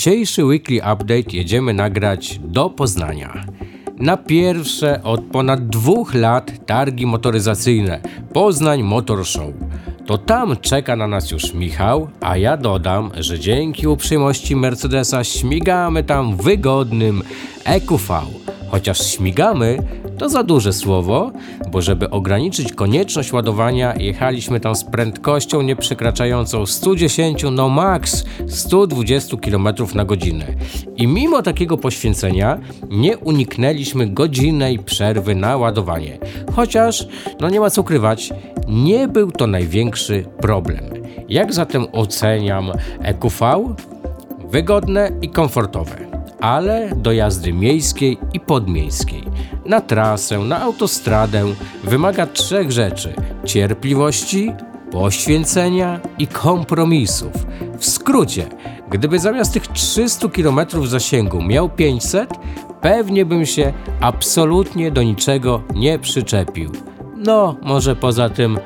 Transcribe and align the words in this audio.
Dzisiejszy 0.00 0.44
weekly 0.44 0.76
update 0.76 1.36
jedziemy 1.36 1.74
nagrać 1.74 2.40
do 2.44 2.70
Poznania. 2.70 3.44
Na 3.98 4.16
pierwsze 4.16 5.02
od 5.02 5.20
ponad 5.24 5.68
dwóch 5.68 6.14
lat 6.14 6.66
targi 6.66 7.06
motoryzacyjne 7.06 8.00
Poznań 8.32 8.82
Motor 8.82 9.26
Show. 9.26 9.50
To 10.06 10.18
tam 10.18 10.56
czeka 10.56 10.96
na 10.96 11.06
nas 11.06 11.30
już 11.30 11.54
Michał, 11.54 12.08
a 12.20 12.36
ja 12.36 12.56
dodam, 12.56 13.10
że 13.18 13.38
dzięki 13.38 13.86
uprzejmości 13.86 14.56
Mercedesa 14.56 15.24
śmigamy 15.24 16.04
tam 16.04 16.36
wygodnym 16.36 17.22
EQV. 17.64 18.20
Chociaż 18.70 19.06
śmigamy, 19.06 19.78
to 20.20 20.28
za 20.28 20.42
duże 20.42 20.72
słowo, 20.72 21.32
bo 21.72 21.82
żeby 21.82 22.10
ograniczyć 22.10 22.72
konieczność 22.72 23.32
ładowania, 23.32 23.94
jechaliśmy 23.94 24.60
tam 24.60 24.74
z 24.74 24.84
prędkością 24.84 25.62
nieprzekraczającą 25.62 26.66
110, 26.66 27.44
no 27.52 27.68
max 27.68 28.24
120 28.48 29.36
km 29.36 29.68
na 29.94 30.04
godzinę. 30.04 30.46
I 30.96 31.06
mimo 31.06 31.42
takiego 31.42 31.76
poświęcenia 31.76 32.58
nie 32.90 33.18
uniknęliśmy 33.18 34.06
godzinnej 34.06 34.78
przerwy 34.78 35.34
na 35.34 35.56
ładowanie. 35.56 36.18
Chociaż, 36.56 37.06
no 37.40 37.48
nie 37.48 37.60
ma 37.60 37.70
co 37.70 37.80
ukrywać, 37.80 38.32
nie 38.68 39.08
był 39.08 39.32
to 39.32 39.46
największy 39.46 40.24
problem. 40.40 40.84
Jak 41.28 41.52
zatem 41.52 41.86
oceniam 41.92 42.72
EQV? 43.02 43.40
Wygodne 44.50 45.12
i 45.22 45.28
komfortowe 45.28 46.10
ale 46.40 46.90
do 46.96 47.12
jazdy 47.12 47.52
miejskiej 47.52 48.18
i 48.32 48.40
podmiejskiej. 48.40 49.22
Na 49.70 49.80
trasę, 49.80 50.38
na 50.38 50.60
autostradę 50.60 51.44
wymaga 51.84 52.26
trzech 52.26 52.72
rzeczy: 52.72 53.14
cierpliwości, 53.44 54.52
poświęcenia 54.90 56.00
i 56.18 56.26
kompromisów. 56.26 57.32
W 57.78 57.86
skrócie, 57.86 58.46
gdyby 58.90 59.18
zamiast 59.18 59.52
tych 59.52 59.66
300 59.66 60.28
km 60.28 60.60
zasięgu 60.84 61.42
miał 61.42 61.68
500, 61.68 62.30
pewnie 62.80 63.24
bym 63.24 63.46
się 63.46 63.72
absolutnie 64.00 64.90
do 64.90 65.02
niczego 65.02 65.62
nie 65.74 65.98
przyczepił. 65.98 66.72
No, 67.16 67.56
może 67.62 67.96
poza 67.96 68.30
tym 68.30 68.58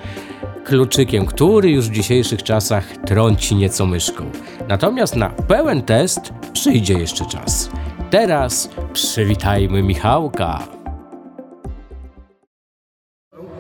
kluczykiem, 0.64 1.27
który 1.27 1.70
już 1.70 1.89
w 1.89 1.92
dzisiejszych 1.92 2.42
czasach 2.42 2.84
trąci 3.06 3.56
nieco 3.56 3.86
myszką. 3.86 4.30
Natomiast 4.68 5.16
na 5.16 5.30
pełen 5.30 5.83
test 5.83 6.33
przyjdzie 6.52 6.94
jeszcze 6.94 7.27
czas. 7.27 7.70
Teraz 8.11 8.70
przywitajmy 8.92 9.83
Michałka. 9.83 10.73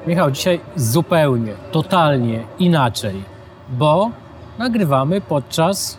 Michał, 0.06 0.30
dzisiaj 0.30 0.60
zupełnie, 0.76 1.52
totalnie 1.72 2.42
inaczej, 2.58 3.22
bo 3.68 4.10
nagrywamy 4.58 5.20
podczas 5.20 5.98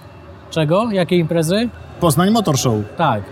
czego? 0.50 0.92
Jakiej 0.92 1.20
imprezy? 1.20 1.70
Poznań 2.00 2.32
Motor 2.32 2.58
Show. 2.58 2.76
Tak, 2.98 3.24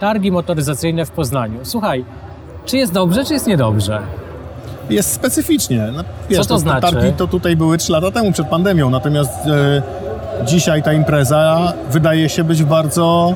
targi 0.00 0.32
motoryzacyjne 0.32 1.06
w 1.06 1.10
Poznaniu. 1.10 1.60
Słuchaj, 1.62 2.04
czy 2.66 2.76
jest 2.76 2.92
dobrze, 2.92 3.24
czy 3.24 3.32
jest 3.32 3.46
niedobrze? 3.46 4.02
Jest 4.90 5.12
specyficznie. 5.12 5.88
No, 5.96 6.04
wiesz, 6.30 6.38
Co 6.40 6.44
to 6.44 6.58
znaczy? 6.58 6.80
Targi 6.80 7.12
to 7.12 7.26
tutaj 7.26 7.56
były 7.56 7.78
3 7.78 7.92
lata 7.92 8.10
temu, 8.10 8.32
przed 8.32 8.48
pandemią, 8.48 8.90
natomiast 8.90 9.46
e, 9.46 9.82
dzisiaj 10.44 10.82
ta 10.82 10.92
impreza 10.92 11.72
wydaje 11.90 12.28
się 12.28 12.44
być 12.44 12.62
w 12.62 12.66
bardzo 12.66 13.34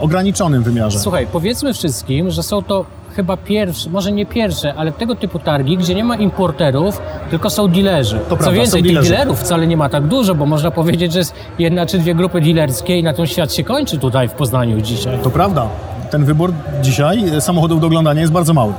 ograniczonym 0.00 0.62
wymiarze. 0.62 0.98
Słuchaj, 0.98 1.26
powiedzmy 1.32 1.74
wszystkim, 1.74 2.30
że 2.30 2.42
są 2.42 2.62
to 2.62 2.84
chyba 3.16 3.36
pierwsze, 3.36 3.90
może 3.90 4.12
nie 4.12 4.26
pierwsze, 4.26 4.74
ale 4.74 4.92
tego 4.92 5.14
typu 5.14 5.38
targi, 5.38 5.76
gdzie 5.78 5.94
nie 5.94 6.04
ma 6.04 6.16
importerów, 6.16 7.00
tylko 7.30 7.50
są 7.50 7.68
dealerzy. 7.68 8.18
prawda, 8.18 8.44
Co 8.44 8.52
więcej, 8.52 8.80
są 8.80 8.86
tych 8.88 9.08
dealerów 9.08 9.40
wcale 9.40 9.66
nie 9.66 9.76
ma 9.76 9.88
tak 9.88 10.06
dużo, 10.06 10.34
bo 10.34 10.46
można 10.46 10.70
powiedzieć, 10.70 11.12
że 11.12 11.18
jest 11.18 11.34
jedna 11.58 11.86
czy 11.86 11.98
dwie 11.98 12.14
grupy 12.14 12.40
dealerskie 12.40 12.98
i 12.98 13.02
na 13.02 13.12
tym 13.12 13.26
świat 13.26 13.52
się 13.54 13.64
kończy 13.64 13.98
tutaj 13.98 14.28
w 14.28 14.32
Poznaniu 14.32 14.80
dzisiaj. 14.80 15.18
To 15.22 15.30
prawda. 15.30 15.68
Ten 16.10 16.24
wybór 16.24 16.52
dzisiaj 16.82 17.40
samochodów 17.40 17.80
do 17.80 17.86
oglądania 17.86 18.20
jest 18.20 18.32
bardzo 18.32 18.54
mały. 18.54 18.72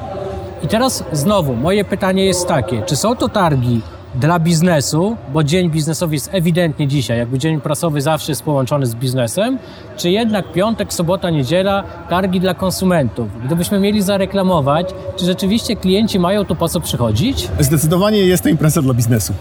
I 0.63 0.67
teraz 0.67 1.03
znowu, 1.11 1.55
moje 1.55 1.85
pytanie 1.85 2.25
jest 2.25 2.47
takie, 2.47 2.81
czy 2.81 2.95
są 2.95 3.15
to 3.15 3.29
targi 3.29 3.81
dla 4.15 4.39
biznesu, 4.39 5.17
bo 5.33 5.43
dzień 5.43 5.69
biznesowy 5.69 6.13
jest 6.15 6.29
ewidentnie 6.33 6.87
dzisiaj, 6.87 7.17
jakby 7.17 7.39
dzień 7.39 7.61
prasowy 7.61 8.01
zawsze 8.01 8.31
jest 8.31 8.43
połączony 8.43 8.85
z 8.85 8.95
biznesem, 8.95 9.57
czy 9.97 10.09
jednak 10.09 10.51
piątek, 10.51 10.93
sobota, 10.93 11.29
niedziela, 11.29 11.83
targi 12.09 12.39
dla 12.39 12.53
konsumentów? 12.53 13.27
Gdybyśmy 13.45 13.79
mieli 13.79 14.01
zareklamować, 14.01 14.87
czy 15.15 15.25
rzeczywiście 15.25 15.75
klienci 15.75 16.19
mają 16.19 16.45
tu 16.45 16.55
po 16.55 16.69
co 16.69 16.79
przychodzić? 16.79 17.49
Zdecydowanie 17.59 18.17
jest 18.17 18.43
to 18.43 18.49
impreza 18.49 18.81
dla 18.81 18.93
biznesu. 18.93 19.33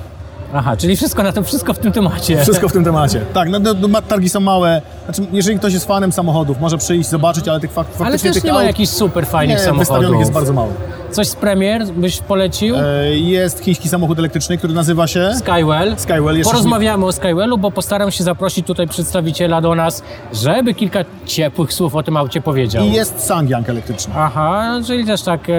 Aha, 0.55 0.77
czyli 0.77 0.97
wszystko 0.97 1.23
na 1.23 1.33
to, 1.33 1.43
wszystko 1.43 1.75
w 1.75 1.79
tym 1.79 1.93
temacie. 1.93 2.43
Wszystko 2.43 2.69
w 2.69 2.73
tym 2.73 2.85
temacie. 2.85 3.21
Tak, 3.35 3.49
no, 3.49 3.59
no, 3.59 3.75
no, 3.89 4.03
targi 4.03 4.29
są 4.29 4.41
małe. 4.41 4.83
Znaczy, 5.05 5.23
jeżeli 5.33 5.59
ktoś 5.59 5.73
jest 5.75 5.87
fanem 5.87 6.13
samochodów, 6.13 6.61
może 6.61 6.79
przyjść, 6.79 7.09
zobaczyć, 7.11 7.49
ale 7.49 7.61
tych 7.61 7.71
fak- 7.71 7.75
faktycznie 7.75 8.07
Ale 8.07 8.19
też 8.19 8.33
tych 8.35 8.45
nie 8.45 8.53
ma 8.53 8.65
jakichś 8.65 8.89
super 8.93 9.27
fajnych 9.27 9.57
nie, 9.57 9.63
samochodów. 9.65 9.89
wystawionych 9.89 10.21
jest 10.21 10.33
bardzo 10.33 10.53
mało. 10.53 10.69
Coś 11.11 11.29
z 11.29 11.37
premier 11.37 11.87
byś 11.87 12.19
polecił? 12.21 12.77
E, 12.77 13.15
Jest 13.17 13.61
chiński 13.65 13.89
samochód 13.89 14.19
elektryczny, 14.19 14.59
który 14.59 14.75
nazywa 14.75 15.07
się 15.07 15.31
Skywell. 15.39 15.95
Skywell. 15.99 16.37
Jeszcze 16.39 16.53
Porozmawiamy 16.53 17.07
o 17.07 17.13
Skywellu, 17.13 17.59
bo 17.59 17.71
postaram 17.71 18.11
się 18.11 18.25
zaprosić 18.25 18.67
tutaj 18.67 18.89
przedstawiciela 18.89 19.61
do 19.61 19.75
nas, 19.75 20.03
żeby 20.33 20.75
kilka 20.75 20.99
ciepłych 21.27 21.73
słów 21.73 21.95
o 21.95 22.03
tym 22.03 22.17
aucie 22.17 22.41
powiedział. 22.41 22.85
I 22.85 22.93
jest 22.93 23.21
Sangyang 23.27 23.69
elektryczny. 23.69 24.15
Aha, 24.17 24.81
czyli 24.87 25.07
też 25.07 25.23
tak 25.23 25.41
e, 25.49 25.53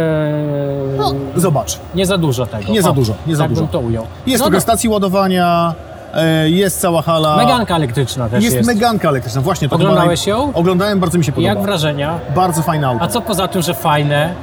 No, 0.97 1.13
zobacz. 1.35 1.79
nie 1.95 2.05
za 2.05 2.17
dużo 2.17 2.45
tego. 2.45 2.71
Nie 2.71 2.81
za 2.81 2.89
O, 2.89 2.93
dużo, 2.93 3.13
nie 3.27 3.35
za 3.35 3.43
tak 3.43 3.53
dużo. 3.53 3.67
to 3.67 3.79
ujął. 3.79 4.03
Jest 4.27 4.39
no 4.39 4.45
trochę 4.45 4.57
do- 4.57 4.61
stacji 4.61 4.89
ładowania, 4.89 5.73
e, 6.13 6.49
jest 6.49 6.79
cała 6.81 7.01
hala. 7.01 7.37
Meganka 7.37 7.75
elektryczna 7.75 8.29
też 8.29 8.43
Jest, 8.43 8.55
jest. 8.55 8.67
meganka 8.67 9.09
elektryczna, 9.09 9.41
właśnie. 9.41 9.69
To 9.69 9.75
Oglądałeś 9.75 10.25
chyba 10.25 10.37
ją? 10.37 10.53
Oglądałem, 10.53 10.99
bardzo 10.99 11.17
mi 11.17 11.25
się 11.25 11.31
podoba. 11.31 11.47
Jak 11.53 11.61
wrażenia? 11.61 12.19
Bardzo 12.35 12.61
fajne 12.61 12.87
auto. 12.87 13.03
A 13.03 13.07
co 13.07 13.21
poza 13.21 13.47
tym, 13.47 13.61
że 13.61 13.73
fajne? 13.73 14.33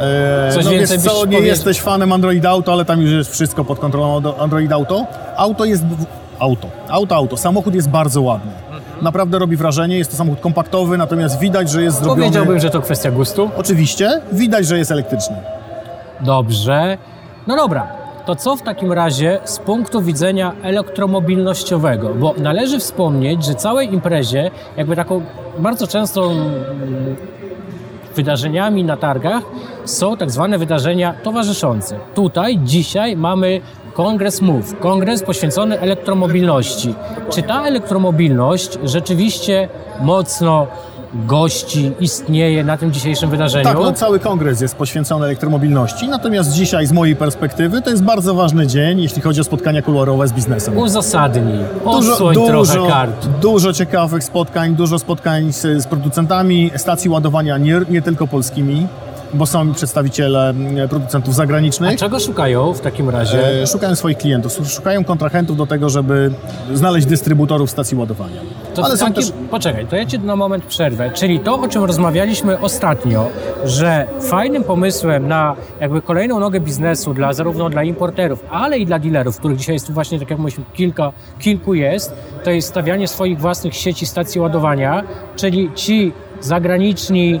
E, 0.00 0.52
coś 0.52 0.64
no 0.64 0.70
więcej 0.70 0.98
wiesz 0.98 1.06
co, 1.06 1.18
nie 1.18 1.20
powiedział? 1.20 1.42
jesteś 1.42 1.80
fanem 1.80 2.12
Android 2.12 2.46
Auto, 2.46 2.72
ale 2.72 2.84
tam 2.84 3.00
już 3.00 3.10
jest 3.10 3.32
wszystko 3.32 3.64
pod 3.64 3.78
kontrolą 3.78 4.22
Android 4.38 4.72
Auto. 4.72 5.06
Auto 5.36 5.64
jest... 5.64 5.84
Auto. 6.38 6.68
Auto, 6.88 7.16
auto. 7.16 7.36
Samochód 7.36 7.74
jest 7.74 7.88
bardzo 7.88 8.22
ładny. 8.22 8.52
Mhm. 8.52 8.82
Naprawdę 9.02 9.38
robi 9.38 9.56
wrażenie. 9.56 9.98
Jest 9.98 10.10
to 10.10 10.16
samochód 10.16 10.40
kompaktowy, 10.40 10.98
natomiast 10.98 11.38
widać, 11.38 11.70
że 11.70 11.82
jest 11.82 11.96
zrobiony... 11.96 12.22
Powiedziałbym, 12.22 12.60
że 12.60 12.70
to 12.70 12.80
kwestia 12.80 13.10
gustu. 13.10 13.50
Oczywiście, 13.56 14.20
widać, 14.32 14.66
że 14.66 14.78
jest 14.78 14.90
elektryczny. 14.90 15.36
Dobrze. 16.20 16.98
No 17.46 17.56
dobra. 17.56 18.00
To 18.26 18.36
co 18.36 18.56
w 18.56 18.62
takim 18.62 18.92
razie 18.92 19.40
z 19.44 19.58
punktu 19.58 20.02
widzenia 20.02 20.52
elektromobilnościowego? 20.62 22.14
Bo 22.14 22.34
należy 22.38 22.78
wspomnieć, 22.78 23.44
że 23.44 23.54
całej 23.54 23.94
imprezie, 23.94 24.50
jakby 24.76 24.96
taką 24.96 25.22
bardzo 25.58 25.86
często 25.86 26.30
mm, 26.30 27.16
wydarzeniami 28.20 28.84
na 28.84 28.96
targach 28.96 29.42
są 29.84 30.16
tak 30.16 30.30
zwane 30.30 30.58
wydarzenia 30.58 31.14
towarzyszące. 31.22 31.98
Tutaj 32.14 32.58
dzisiaj 32.58 33.16
mamy 33.16 33.60
Kongres 33.94 34.42
Move, 34.42 34.78
kongres 34.80 35.22
poświęcony 35.22 35.80
elektromobilności. 35.80 36.94
Czy 37.30 37.42
ta 37.42 37.62
elektromobilność 37.64 38.78
rzeczywiście 38.84 39.68
mocno 40.00 40.66
gości, 41.14 41.92
istnieje 42.00 42.64
na 42.64 42.76
tym 42.76 42.92
dzisiejszym 42.92 43.30
wydarzeniu? 43.30 43.64
Tak, 43.64 43.74
no, 43.74 43.92
cały 43.92 44.18
kongres 44.18 44.60
jest 44.60 44.74
poświęcony 44.76 45.24
elektromobilności, 45.24 46.08
natomiast 46.08 46.52
dzisiaj 46.52 46.86
z 46.86 46.92
mojej 46.92 47.16
perspektywy 47.16 47.82
to 47.82 47.90
jest 47.90 48.02
bardzo 48.02 48.34
ważny 48.34 48.66
dzień, 48.66 49.00
jeśli 49.00 49.22
chodzi 49.22 49.40
o 49.40 49.44
spotkania 49.44 49.82
kolorowe 49.82 50.28
z 50.28 50.32
biznesem. 50.32 50.78
Uzasadnij, 50.78 51.58
Dużo, 51.84 52.32
dużo, 52.32 52.86
kart. 52.86 53.26
dużo 53.26 53.72
ciekawych 53.72 54.24
spotkań, 54.24 54.74
dużo 54.76 54.98
spotkań 54.98 55.52
z, 55.52 55.82
z 55.82 55.86
producentami 55.86 56.70
stacji 56.76 57.10
ładowania, 57.10 57.58
nie, 57.58 57.80
nie 57.90 58.02
tylko 58.02 58.26
polskimi, 58.26 58.86
bo 59.34 59.46
są 59.46 59.72
przedstawiciele 59.72 60.48
mm, 60.50 60.88
producentów 60.88 61.34
zagranicznych. 61.34 61.98
Czego 61.98 62.20
szukają 62.20 62.72
w 62.72 62.80
takim 62.80 63.10
razie? 63.10 63.62
E, 63.62 63.66
Szukają 63.66 63.94
swoich 63.96 64.18
klientów, 64.18 64.58
szukają 64.68 65.04
kontrahentów 65.04 65.56
do 65.56 65.66
tego, 65.66 65.88
żeby 65.90 66.30
znaleźć 66.74 67.06
dystrybutorów 67.06 67.70
stacji 67.70 67.96
ładowania. 67.96 68.40
To 68.74 68.84
Ale 68.84 68.96
są 68.96 69.06
taki, 69.06 69.14
też 69.14 69.32
Poczekaj, 69.50 69.86
to 69.86 69.96
ja 69.96 70.06
Cię 70.06 70.18
na 70.18 70.36
moment 70.36 70.64
przerwę. 70.64 71.10
Czyli 71.10 71.40
to, 71.40 71.54
o 71.60 71.68
czym 71.68 71.84
rozmawialiśmy 71.84 72.60
ostatnio, 72.60 73.28
że 73.64 74.06
fajnym 74.20 74.64
pomysłem 74.64 75.28
na 75.28 75.56
jakby 75.80 76.02
kolejną 76.02 76.40
nogę 76.40 76.60
biznesu 76.60 77.14
dla 77.14 77.32
zarówno 77.32 77.70
dla 77.70 77.82
importerów, 77.82 78.44
ale 78.50 78.78
i 78.78 78.86
dla 78.86 78.98
dealerów, 78.98 79.38
których 79.38 79.58
dzisiaj 79.58 79.74
jest 79.74 79.86
tu 79.86 79.92
właśnie, 79.92 80.18
tak 80.18 80.30
jak 80.30 80.38
mówiliśmy, 80.38 80.64
kilka, 80.74 81.12
kilku 81.38 81.74
jest, 81.74 82.12
to 82.44 82.50
jest 82.50 82.68
stawianie 82.68 83.08
swoich 83.08 83.40
własnych 83.40 83.74
sieci 83.74 84.06
stacji 84.06 84.40
ładowania, 84.40 85.02
czyli 85.36 85.70
ci 85.74 86.12
zagraniczni 86.40 87.40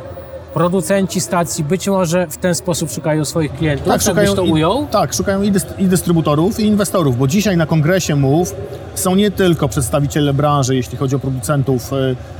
producenci 0.54 1.20
stacji 1.20 1.64
być 1.64 1.88
może 1.88 2.26
w 2.26 2.36
ten 2.36 2.54
sposób 2.54 2.90
szukają 2.90 3.24
swoich 3.24 3.52
klientów, 3.54 3.88
tak, 3.88 4.02
żebyś 4.02 4.34
to 4.34 4.42
i, 4.42 4.52
ujął? 4.52 4.86
Tak, 4.90 5.14
szukają 5.14 5.42
i, 5.42 5.52
dyst- 5.52 5.78
i 5.78 5.84
dystrybutorów, 5.84 6.60
i 6.60 6.66
inwestorów, 6.66 7.18
bo 7.18 7.26
dzisiaj 7.26 7.56
na 7.56 7.66
kongresie 7.66 8.16
MOVE 8.16 8.54
są 8.94 9.14
nie 9.14 9.30
tylko 9.30 9.68
przedstawiciele 9.68 10.34
branży, 10.34 10.76
jeśli 10.76 10.98
chodzi 10.98 11.16
o 11.16 11.18
producentów 11.18 11.92
e, 11.92 11.96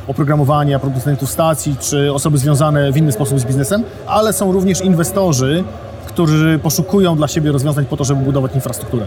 oprogramowania, 0.06 0.78
producentów 0.78 1.30
stacji, 1.30 1.76
czy 1.80 2.12
osoby 2.12 2.38
związane 2.38 2.92
w 2.92 2.96
inny 2.96 3.12
sposób 3.12 3.40
z 3.40 3.44
biznesem, 3.44 3.82
ale 4.06 4.32
są 4.32 4.52
również 4.52 4.80
inwestorzy, 4.80 5.64
którzy 6.06 6.60
poszukują 6.62 7.16
dla 7.16 7.28
siebie 7.28 7.52
rozwiązań 7.52 7.86
po 7.86 7.96
to, 7.96 8.04
żeby 8.04 8.24
budować 8.24 8.54
infrastrukturę. 8.54 9.06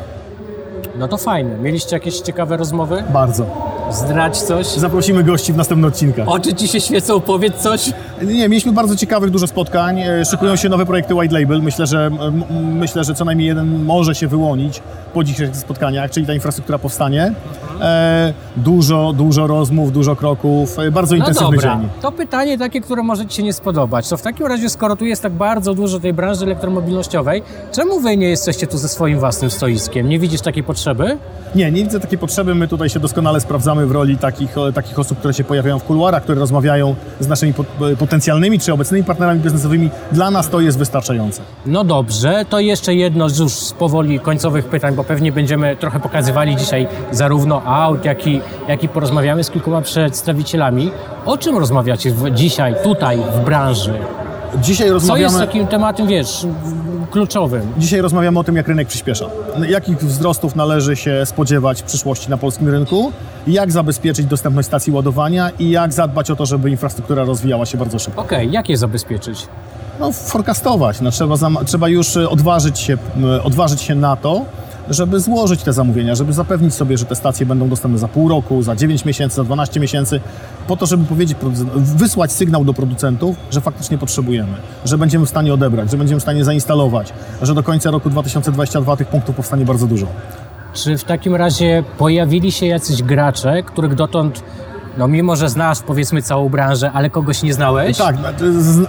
No 0.95 1.07
to 1.07 1.18
fajne. 1.18 1.57
Mieliście 1.57 1.95
jakieś 1.95 2.19
ciekawe 2.19 2.57
rozmowy? 2.57 3.04
Bardzo. 3.13 3.45
Zdrać 3.92 4.42
coś? 4.42 4.68
Zaprosimy 4.68 5.24
gości 5.24 5.54
w 5.54 5.57
następnych 5.57 5.92
odcinkach. 5.92 6.28
Oczy 6.28 6.54
ci 6.54 6.68
się 6.68 6.81
świecą, 6.81 7.19
powiedz 7.19 7.56
coś. 7.56 7.92
Nie, 8.22 8.50
mieliśmy 8.50 8.72
bardzo 8.72 8.95
ciekawych, 8.95 9.30
dużo 9.30 9.48
spotkań. 9.48 10.00
E, 10.01 10.25
Szykują 10.25 10.56
się 10.56 10.69
nowe 10.69 10.86
projekty 10.86 11.16
White 11.16 11.40
Label. 11.40 11.62
Myślę, 11.62 11.88
że, 11.88 12.12
myślę, 12.62 13.04
że 13.04 13.13
co 13.16 13.25
najmniej 13.25 13.48
jeden 13.48 13.84
może 13.86 14.16
się 14.16 14.28
wyłonić 14.28 14.81
po 15.13 15.24
dzisiejszych 15.24 15.56
spotkaniach, 15.56 16.12
czyli 16.12 16.25
ta 16.28 16.34
infrastruktura 16.34 16.80
powstanie. 16.80 17.34
E, 17.81 18.34
dużo, 18.57 19.13
dużo 19.13 19.48
rozmów, 19.48 19.92
dużo 19.92 20.16
kroków, 20.16 20.80
e, 20.80 20.92
bardzo 20.92 21.16
No 21.16 21.19
intensywny 21.19 21.57
dobra, 21.57 21.75
dzień. 21.80 21.89
to 22.01 22.12
pytanie 22.12 22.57
takie, 22.57 22.81
które 22.81 23.04
może 23.04 23.25
Ci 23.25 23.38
się 23.38 23.44
nie 23.44 23.54
spodobać. 23.54 24.10
To 24.10 24.18
w 24.18 24.22
takim 24.22 24.48
razie, 24.48 24.69
skoro 24.69 24.96
tu 24.96 25.06
jest 25.06 25.22
tak 25.22 25.34
bardzo 25.34 25.74
dużo 25.74 26.00
tej 26.00 26.13
branży 26.13 26.46
elektromobilnościowej, 26.46 27.44
czemu 27.72 28.00
Wy 28.00 28.18
nie 28.18 28.30
jesteście 28.30 28.68
tu 28.68 28.78
ze 28.78 28.88
swoim 28.89 29.19
własnym 29.19 29.51
stoiskiem? 29.51 30.10
Nie 30.10 30.19
widzisz 30.19 30.42
takiej 30.42 30.63
potrzeby? 30.63 30.82
Nie, 31.56 31.71
nie 31.71 31.83
widzę 31.83 32.00
takiej 32.00 32.18
potrzeby. 32.18 32.56
My 32.56 32.68
tutaj 32.68 32.89
się 32.89 33.00
doskonale 33.00 33.41
sprawdzamy 33.41 33.85
w 33.85 33.91
roli 33.91 34.18
takich, 34.18 34.57
e, 34.57 34.74
takich 34.74 35.00
osób, 35.00 35.18
które 35.18 35.33
się 35.33 35.44
pojawiają 35.44 35.80
w 35.80 35.83
kuluarach, 35.83 36.24
które 36.24 36.39
rozmawiają 36.39 36.95
z 37.19 37.27
naszymi 37.27 37.53
e, 37.91 37.95
potencjalnymi 37.95 38.59
czy 38.59 38.74
obecnymi 38.74 39.03
partnerami 39.03 39.39
biznesowymi. 39.39 39.89
Dla 40.12 40.31
nas 40.31 40.50
to 40.50 40.62
jest 40.62 40.77
wystarczające. 40.77 41.41
No 41.65 41.83
dobrze, 41.83 42.45
to 42.50 42.59
jeszcze 42.59 42.95
jedno 42.95 43.30
z 43.30 43.39
już 43.39 43.51
z 43.51 43.74
powoli 43.74 44.19
końcowych 44.19 44.65
pytań, 44.65 44.95
bo 44.95 45.03
pewnie 45.03 45.31
będziemy 45.31 45.75
trochę 45.75 46.00
pokazywali 46.00 46.56
dzisiaj 46.56 46.88
zarówno 47.12 47.62
aut, 47.65 48.06
jak 48.06 48.27
i, 48.27 48.41
jak 48.68 48.83
i 48.83 48.89
porozmawiamy 48.89 49.44
z 49.44 49.50
kilkoma 49.50 49.81
przedstawicielami. 49.81 50.91
O 51.25 51.38
czym 51.38 51.57
rozmawiacie 51.57 52.13
dzisiaj, 52.33 52.75
tutaj, 52.83 53.18
w 53.36 53.39
branży? 53.39 53.94
Dzisiaj 54.61 54.88
Co 54.88 54.94
rozmawiamy... 54.94 55.23
jest 55.23 55.38
takim 55.38 55.67
tematem, 55.67 56.07
wiesz, 56.07 56.47
kluczowym? 57.11 57.61
Dzisiaj 57.77 58.01
rozmawiamy 58.01 58.39
o 58.39 58.44
tym, 58.44 58.55
jak 58.55 58.67
rynek 58.67 58.88
przyspiesza. 58.88 59.25
Jakich 59.69 59.97
wzrostów 59.97 60.55
należy 60.55 60.95
się 60.95 61.25
spodziewać 61.25 61.81
w 61.81 61.83
przyszłości 61.85 62.29
na 62.29 62.38
polskim 62.38 62.69
rynku, 62.69 63.11
jak 63.47 63.71
zabezpieczyć 63.71 64.25
dostępność 64.25 64.67
stacji 64.67 64.94
ładowania 64.94 65.50
i 65.59 65.69
jak 65.69 65.94
zadbać 65.94 66.31
o 66.31 66.35
to, 66.35 66.45
żeby 66.45 66.69
infrastruktura 66.69 67.23
rozwijała 67.23 67.65
się 67.65 67.77
bardzo 67.77 68.00
szybko. 68.00 68.21
Okej, 68.21 68.51
jak 68.51 68.69
je 68.69 68.77
zabezpieczyć? 68.77 69.47
No, 70.00 70.11
forecastować. 70.11 71.01
No, 71.01 71.11
trzeba, 71.11 71.35
trzeba 71.65 71.88
już 71.89 72.17
e, 72.17 72.29
odważyć 72.29 72.79
się, 72.79 72.94
m, 73.15 73.25
odważyć 73.44 73.81
się 73.81 73.95
na 73.95 74.15
to, 74.15 74.41
żeby 74.89 75.19
złożyć 75.19 75.63
te 75.63 75.74
zamówienia, 75.74 76.15
żeby 76.15 76.33
zapewnić 76.33 76.74
sobie, 76.74 76.97
że 76.97 77.06
te 77.06 77.15
stacje 77.15 77.45
będą 77.45 77.69
dostępne 77.69 78.00
za 78.00 78.07
pół 78.07 78.30
roku, 78.30 78.62
za 78.62 78.75
9 78.75 79.06
miesięcy, 79.06 79.35
za 79.35 79.44
12 79.44 79.80
miesięcy, 79.80 80.21
po 80.68 80.77
to, 80.77 80.85
żeby 80.85 81.06
powiedzieć, 81.06 81.38
wysłać 81.75 82.31
sygnał 82.31 82.65
do 82.65 82.74
producentów, 82.74 83.35
że 83.51 83.62
faktycznie 83.62 83.97
potrzebujemy, 83.97 84.53
że 84.85 84.97
będziemy 84.97 85.25
w 85.25 85.30
stanie 85.30 85.53
odebrać, 85.53 85.91
że 85.91 85.97
będziemy 85.97 86.19
w 86.19 86.24
stanie 86.24 86.45
zainstalować, 86.45 87.13
że 87.41 87.53
do 87.53 87.63
końca 87.63 87.91
roku 87.91 88.09
2022 88.09 88.97
tych 88.97 89.07
punktów 89.07 89.35
powstanie 89.35 89.65
bardzo 89.65 89.88
dużo. 89.88 90.07
Czy 90.74 90.97
w 90.97 91.03
takim 91.03 91.36
razie 91.36 91.83
pojawili 91.97 92.51
się 92.51 92.65
jacyś 92.65 93.03
gracze, 93.03 93.63
których 93.63 93.95
dotąd, 93.95 94.44
no 94.98 95.07
mimo 95.07 95.36
że 95.36 95.50
znasz 95.50 95.80
powiedzmy 95.81 96.22
całą 96.22 96.50
branżę, 96.50 96.92
ale 96.92 97.10
kogoś 97.10 97.44
nie 97.44 97.54
znałeś? 97.54 97.98
Tak, 97.98 98.16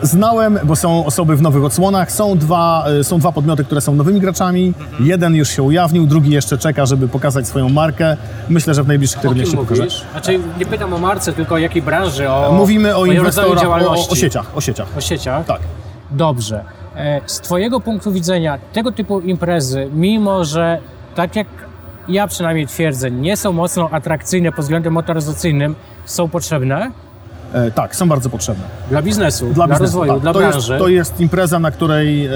znałem, 0.02 0.58
bo 0.64 0.76
są 0.76 1.06
osoby 1.06 1.36
w 1.36 1.42
nowych 1.42 1.64
odsłonach. 1.64 2.12
Są 2.12 2.38
dwa, 2.38 2.84
y, 3.00 3.04
są 3.04 3.18
dwa 3.18 3.32
podmioty, 3.32 3.64
które 3.64 3.80
są 3.80 3.94
nowymi 3.94 4.20
graczami. 4.20 4.74
Jeden 5.00 5.34
już 5.34 5.48
się 5.48 5.62
ujawnił, 5.62 6.06
drugi 6.06 6.30
jeszcze 6.30 6.58
czeka, 6.58 6.86
żeby 6.86 7.08
pokazać 7.08 7.48
swoją 7.48 7.68
markę. 7.68 8.16
Myślę, 8.48 8.74
że 8.74 8.82
w 8.82 8.88
najbliższych 8.88 9.20
tygodniach 9.20 9.46
się 9.48 9.56
pokaże. 9.56 9.86
Znaczy 10.12 10.40
nie 10.58 10.66
pytam 10.66 10.94
o 10.94 10.98
marce, 10.98 11.32
tylko 11.32 11.54
o 11.54 11.58
jakiej 11.58 11.82
branży, 11.82 12.30
o 12.30 12.52
Mówimy 12.52 12.96
o 12.96 13.06
inwestorach, 13.06 13.58
o, 13.58 13.62
działalności. 13.62 14.12
o 14.12 14.16
sieciach, 14.16 14.56
o 14.56 14.60
sieciach. 14.60 14.86
O 14.98 15.00
sieciach? 15.00 15.46
Tak. 15.46 15.60
Dobrze. 16.10 16.64
E, 16.96 17.20
Z 17.26 17.40
Twojego 17.40 17.80
punktu 17.80 18.12
widzenia 18.12 18.58
tego 18.72 18.92
typu 18.92 19.20
imprezy, 19.20 19.88
mimo 19.94 20.44
że 20.44 20.78
tak 21.14 21.36
jak 21.36 21.46
ja 22.08 22.26
przynajmniej 22.26 22.66
twierdzę, 22.66 23.10
nie 23.10 23.36
są 23.36 23.52
mocno 23.52 23.88
atrakcyjne 23.92 24.52
pod 24.52 24.60
względem 24.64 24.92
motoryzacyjnym, 24.92 25.74
są 26.04 26.28
potrzebne 26.28 26.90
E, 27.54 27.70
tak, 27.70 27.96
są 27.96 28.08
bardzo 28.08 28.30
potrzebne. 28.30 28.64
dla 28.90 29.02
biznesu, 29.02 29.44
dla, 29.46 29.54
Dla, 29.54 29.66
biznesu, 29.66 29.82
rozwoju, 29.82 30.12
tak. 30.12 30.20
dla 30.20 30.32
to 30.32 30.38
branży. 30.38 30.56
Jest, 30.72 30.84
to 30.84 30.88
jest 30.88 31.20
impreza, 31.20 31.58
na 31.58 31.70
której, 31.70 32.26
e, 32.26 32.30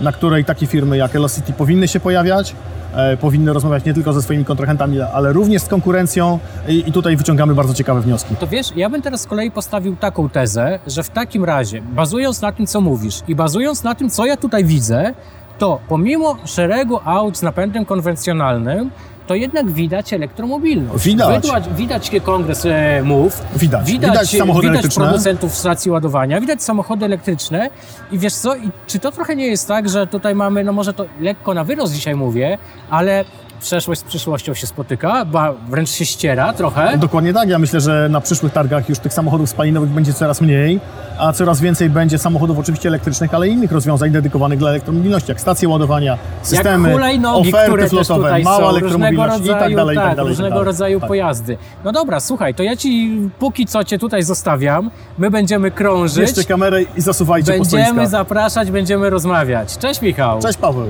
na 0.00 0.12
której 0.12 0.44
takie 0.44 0.66
firmy 0.66 0.96
jak 0.96 1.16
Elocity 1.16 1.52
powinny 1.52 1.88
się 1.88 2.00
pojawiać. 2.00 2.54
E, 2.94 3.16
powinny 3.16 3.52
rozmawiać 3.52 3.84
nie 3.84 3.94
tylko 3.94 4.12
ze 4.12 4.22
swoimi 4.22 4.44
kontrahentami, 4.44 5.00
ale 5.00 5.32
również 5.32 5.62
z 5.62 5.68
konkurencją 5.68 6.38
i, 6.68 6.84
i 6.88 6.92
tutaj 6.92 7.16
wyciągamy 7.16 7.54
bardzo 7.54 7.74
ciekawe 7.74 8.00
wnioski. 8.00 8.36
To 8.36 8.46
wiesz, 8.46 8.66
ja 8.76 8.90
bym 8.90 9.02
teraz 9.02 9.20
z 9.20 9.26
kolei 9.26 9.50
postawił 9.50 9.96
taką 9.96 10.28
tezę, 10.28 10.78
że 10.86 11.02
w 11.02 11.10
takim 11.10 11.44
razie, 11.44 11.82
bazując 11.82 12.42
na 12.42 12.52
tym, 12.52 12.66
co 12.66 12.80
mówisz 12.80 13.20
i 13.28 13.34
bazując 13.34 13.84
na 13.84 13.94
tym, 13.94 14.10
co 14.10 14.26
ja 14.26 14.36
tutaj 14.36 14.64
widzę, 14.64 15.14
to 15.58 15.78
pomimo 15.88 16.36
szeregu 16.44 17.00
aut 17.04 17.38
z 17.38 17.42
napędem 17.42 17.84
konwencjonalnym, 17.84 18.90
to 19.28 19.34
jednak 19.34 19.70
widać 19.70 20.12
elektromobilność. 20.12 21.04
Widać. 21.04 21.44
Widać, 21.44 21.64
widać 21.76 22.10
kongres 22.24 22.66
e, 22.66 23.02
MOVE, 23.04 23.30
Widać. 23.56 23.86
widać, 23.86 24.10
Widać 24.10 24.28
samochody 24.38 24.62
widać 24.66 24.74
elektryczne. 24.78 25.04
producentów 25.04 25.54
stacji 25.54 25.90
ładowania, 25.90 26.40
widać 26.40 26.62
samochody 26.62 27.04
elektryczne 27.04 27.70
i 28.12 28.18
wiesz 28.18 28.34
co, 28.34 28.56
i 28.56 28.70
czy 28.86 28.98
to 28.98 29.12
trochę 29.12 29.36
nie 29.36 29.46
jest 29.46 29.68
tak, 29.68 29.88
że 29.88 30.06
tutaj 30.06 30.34
mamy, 30.34 30.64
no 30.64 30.72
może 30.72 30.92
to 30.92 31.04
lekko 31.20 31.54
na 31.54 31.64
wyrost 31.64 31.92
dzisiaj 31.94 32.14
mówię, 32.14 32.58
ale 32.90 33.24
przeszłość 33.60 34.00
z 34.00 34.04
przyszłością 34.04 34.54
się 34.54 34.66
spotyka, 34.66 35.24
ba 35.24 35.54
wręcz 35.68 35.90
się 35.90 36.04
ściera 36.06 36.52
trochę. 36.52 36.98
Dokładnie 36.98 37.32
tak. 37.32 37.48
Ja 37.48 37.58
myślę, 37.58 37.80
że 37.80 38.08
na 38.10 38.20
przyszłych 38.20 38.52
targach 38.52 38.88
już 38.88 38.98
tych 38.98 39.12
samochodów 39.12 39.50
spalinowych 39.50 39.90
będzie 39.90 40.12
coraz 40.12 40.40
mniej, 40.40 40.80
a 41.18 41.32
coraz 41.32 41.60
więcej 41.60 41.90
będzie 41.90 42.18
samochodów 42.18 42.58
oczywiście 42.58 42.88
elektrycznych, 42.88 43.34
ale 43.34 43.48
i 43.48 43.52
innych 43.52 43.72
rozwiązań 43.72 44.10
dedykowanych 44.10 44.58
dla 44.58 44.70
elektromobilności, 44.70 45.30
jak 45.30 45.40
stacje 45.40 45.68
ładowania, 45.68 46.18
systemy, 46.42 46.92
hulajnogi, 46.92 47.48
oferty 47.48 47.88
flotowe, 47.88 48.38
mała 48.38 48.70
elektromobilność 48.70 49.38
rodzaju, 49.38 49.56
i 49.56 49.60
tak 49.60 49.76
dalej, 49.76 49.96
i 49.96 49.98
tak, 49.98 50.06
tak 50.08 50.16
dalej. 50.16 50.16
tak 50.16 50.26
różnego 50.28 50.50
dalej. 50.54 50.66
rodzaju 50.66 51.00
Tak. 51.00 51.08
pojazdy. 51.08 51.58
No 51.84 51.92
dobra, 51.92 52.20
słuchaj, 52.20 52.54
to 52.54 52.62
ja 52.62 52.76
ci 52.76 53.20
póki 53.38 53.66
co 53.66 53.84
cię 53.84 53.98
tutaj 53.98 54.22
zostawiam, 54.22 54.90
my 55.18 55.30
będziemy 55.30 55.70
krążyć, 55.70 56.18
Bierzcie 56.18 56.44
kamerę 56.44 56.82
i 56.82 57.00
zasuwajcie 57.00 57.52
będziemy 57.52 58.06
zapraszać, 58.06 58.70
będziemy 58.70 59.10
rozmawiać. 59.10 59.78
Cześć 59.78 60.02
Michał. 60.02 60.42
Cześć 60.42 60.58
Paweł. 60.58 60.86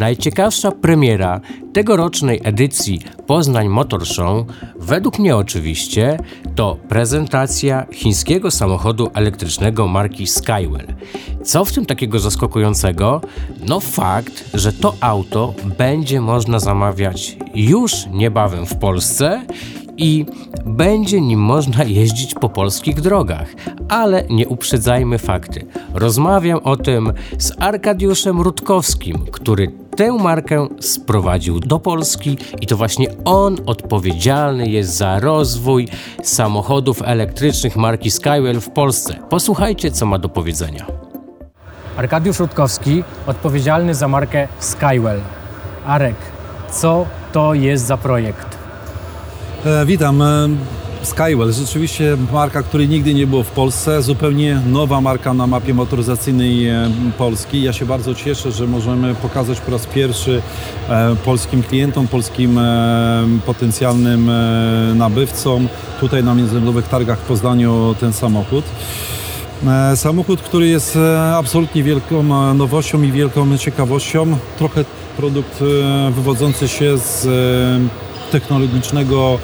Najciekawsza 0.00 0.72
premiera 0.72 1.40
tegorocznej 1.72 2.40
edycji 2.44 3.00
Poznań 3.26 3.68
Motor 3.68 4.06
Show, 4.06 4.46
według 4.76 5.18
mnie 5.18 5.36
oczywiście, 5.36 6.18
to 6.54 6.76
prezentacja 6.88 7.86
chińskiego 7.92 8.50
samochodu 8.50 9.10
elektrycznego 9.14 9.88
marki 9.88 10.26
Skywell. 10.26 10.86
Co 11.44 11.64
w 11.64 11.72
tym 11.72 11.86
takiego 11.86 12.18
zaskakującego? 12.18 13.20
No 13.66 13.80
fakt, 13.80 14.44
że 14.54 14.72
to 14.72 14.94
auto 15.00 15.54
będzie 15.78 16.20
można 16.20 16.58
zamawiać 16.58 17.36
już 17.54 18.06
niebawem 18.12 18.66
w 18.66 18.76
Polsce 18.76 19.46
i 20.00 20.26
będzie 20.66 21.20
nim 21.20 21.40
można 21.40 21.84
jeździć 21.84 22.34
po 22.34 22.48
polskich 22.48 23.00
drogach. 23.00 23.48
Ale 23.88 24.24
nie 24.30 24.48
uprzedzajmy 24.48 25.18
fakty. 25.18 25.66
Rozmawiam 25.94 26.58
o 26.64 26.76
tym 26.76 27.12
z 27.38 27.52
Arkadiuszem 27.58 28.40
Rutkowskim, 28.40 29.26
który 29.32 29.72
tę 29.96 30.12
markę 30.12 30.68
sprowadził 30.80 31.60
do 31.60 31.78
Polski 31.78 32.38
i 32.60 32.66
to 32.66 32.76
właśnie 32.76 33.06
on 33.24 33.56
odpowiedzialny 33.66 34.66
jest 34.66 34.96
za 34.96 35.20
rozwój 35.20 35.88
samochodów 36.22 37.02
elektrycznych 37.02 37.76
marki 37.76 38.10
Skywell 38.10 38.60
w 38.60 38.70
Polsce. 38.70 39.16
Posłuchajcie, 39.30 39.90
co 39.90 40.06
ma 40.06 40.18
do 40.18 40.28
powiedzenia. 40.28 40.86
Arkadiusz 41.96 42.38
Rutkowski, 42.38 43.04
odpowiedzialny 43.26 43.94
za 43.94 44.08
markę 44.08 44.48
Skywell. 44.58 45.20
Arek, 45.86 46.16
co 46.70 47.06
to 47.32 47.54
jest 47.54 47.86
za 47.86 47.96
projekt? 47.96 48.49
E, 49.64 49.86
witam. 49.86 50.22
E, 50.22 50.48
Skywell, 51.02 51.52
rzeczywiście 51.52 52.16
marka, 52.32 52.62
której 52.62 52.88
nigdy 52.88 53.14
nie 53.14 53.26
było 53.26 53.42
w 53.42 53.50
Polsce, 53.50 54.02
zupełnie 54.02 54.60
nowa 54.66 55.00
marka 55.00 55.34
na 55.34 55.46
mapie 55.46 55.74
motoryzacyjnej 55.74 56.68
e, 56.68 56.90
Polski. 57.18 57.62
Ja 57.62 57.72
się 57.72 57.86
bardzo 57.86 58.14
cieszę, 58.14 58.52
że 58.52 58.66
możemy 58.66 59.14
pokazać 59.14 59.60
po 59.60 59.70
raz 59.70 59.86
pierwszy 59.86 60.42
polskim 61.24 61.62
klientom, 61.62 62.08
polskim 62.08 62.60
potencjalnym 63.46 64.30
nabywcom 64.94 65.68
tutaj 66.00 66.24
na 66.24 66.34
międzynarodowych 66.34 66.88
targach 66.88 67.18
w 67.18 67.22
Poznaniu 67.22 67.94
ten 68.00 68.12
samochód. 68.12 68.64
Samochód, 69.94 70.40
który 70.40 70.68
jest 70.68 70.98
absolutnie 71.34 71.82
wielką 71.82 72.22
nowością 72.54 73.02
i 73.02 73.12
wielką 73.12 73.58
ciekawością. 73.58 74.36
Trochę 74.58 74.84
produkt 75.16 75.58
wywodzący 76.10 76.68
się 76.68 76.98
z 76.98 77.28
technologicznego 78.30 79.38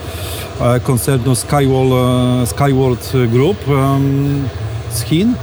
e, 0.61 0.81
koncernu 0.81 1.35
Skywall, 1.35 1.93
e, 2.43 2.47
Skyward 2.47 3.12
Group 3.33 3.59
z 4.90 5.02
Chin. 5.02 5.35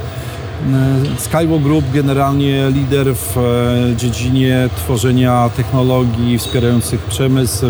Skywalk 1.18 1.62
Group 1.64 1.86
generalnie 1.94 2.70
lider 2.70 3.16
w 3.16 3.38
e, 3.38 3.96
dziedzinie 3.96 4.70
tworzenia 4.78 5.50
technologii 5.58 6.38
wspierających 6.38 7.02
przemysł, 7.02 7.66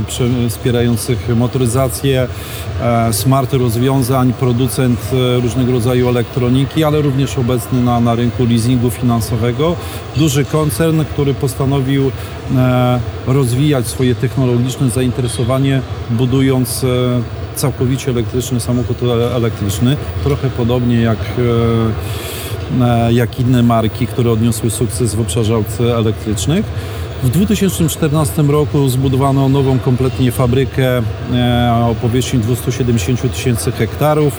wspierających 0.49 1.35
motoryzację, 1.35 2.27
e, 2.81 3.13
smart 3.13 3.53
rozwiązań, 3.53 4.33
producent 4.33 4.99
e, 5.13 5.39
różnego 5.41 5.71
rodzaju 5.71 6.09
elektroniki, 6.09 6.83
ale 6.83 7.01
również 7.01 7.37
obecny 7.37 7.81
na, 7.81 7.99
na 7.99 8.15
rynku 8.15 8.45
leasingu 8.45 8.89
finansowego. 8.89 9.75
Duży 10.17 10.45
koncern, 10.45 11.03
który 11.05 11.33
postanowił 11.33 12.11
rozwijać 13.27 13.87
swoje 13.87 14.15
technologiczne 14.15 14.89
zainteresowanie, 14.89 15.81
budując 16.09 16.85
całkowicie 17.55 18.11
elektryczny 18.11 18.59
samochód 18.59 18.97
elektryczny, 19.35 19.97
trochę 20.23 20.49
podobnie 20.49 21.01
jak 21.01 21.17
E, 21.19 22.42
jak 23.09 23.39
inne 23.39 23.63
marki, 23.63 24.07
które 24.07 24.31
odniosły 24.31 24.69
sukces 24.69 25.15
w 25.15 25.21
obszarze 25.21 25.53
aut 25.53 25.81
elektrycznych. 25.81 26.65
W 27.23 27.29
2014 27.29 28.41
roku 28.41 28.89
zbudowano 28.89 29.49
nową 29.49 29.79
kompletnie 29.79 30.31
fabrykę 30.31 30.97
e, 30.97 31.85
o 31.91 31.95
powierzchni 32.01 32.39
270 32.39 33.33
tysięcy 33.33 33.71
hektarów. 33.71 34.33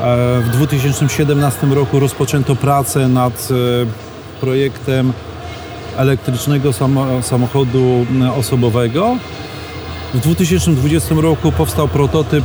E, 0.00 0.40
w 0.40 0.48
2017 0.48 1.66
roku 1.66 2.00
rozpoczęto 2.00 2.56
pracę 2.56 3.08
nad 3.08 3.48
projektem 4.40 5.12
elektrycznego 5.96 6.70
samochodu 7.22 8.06
osobowego. 8.36 9.16
W 10.14 10.20
2020 10.20 11.14
roku 11.14 11.52
powstał 11.52 11.88
prototyp 11.88 12.44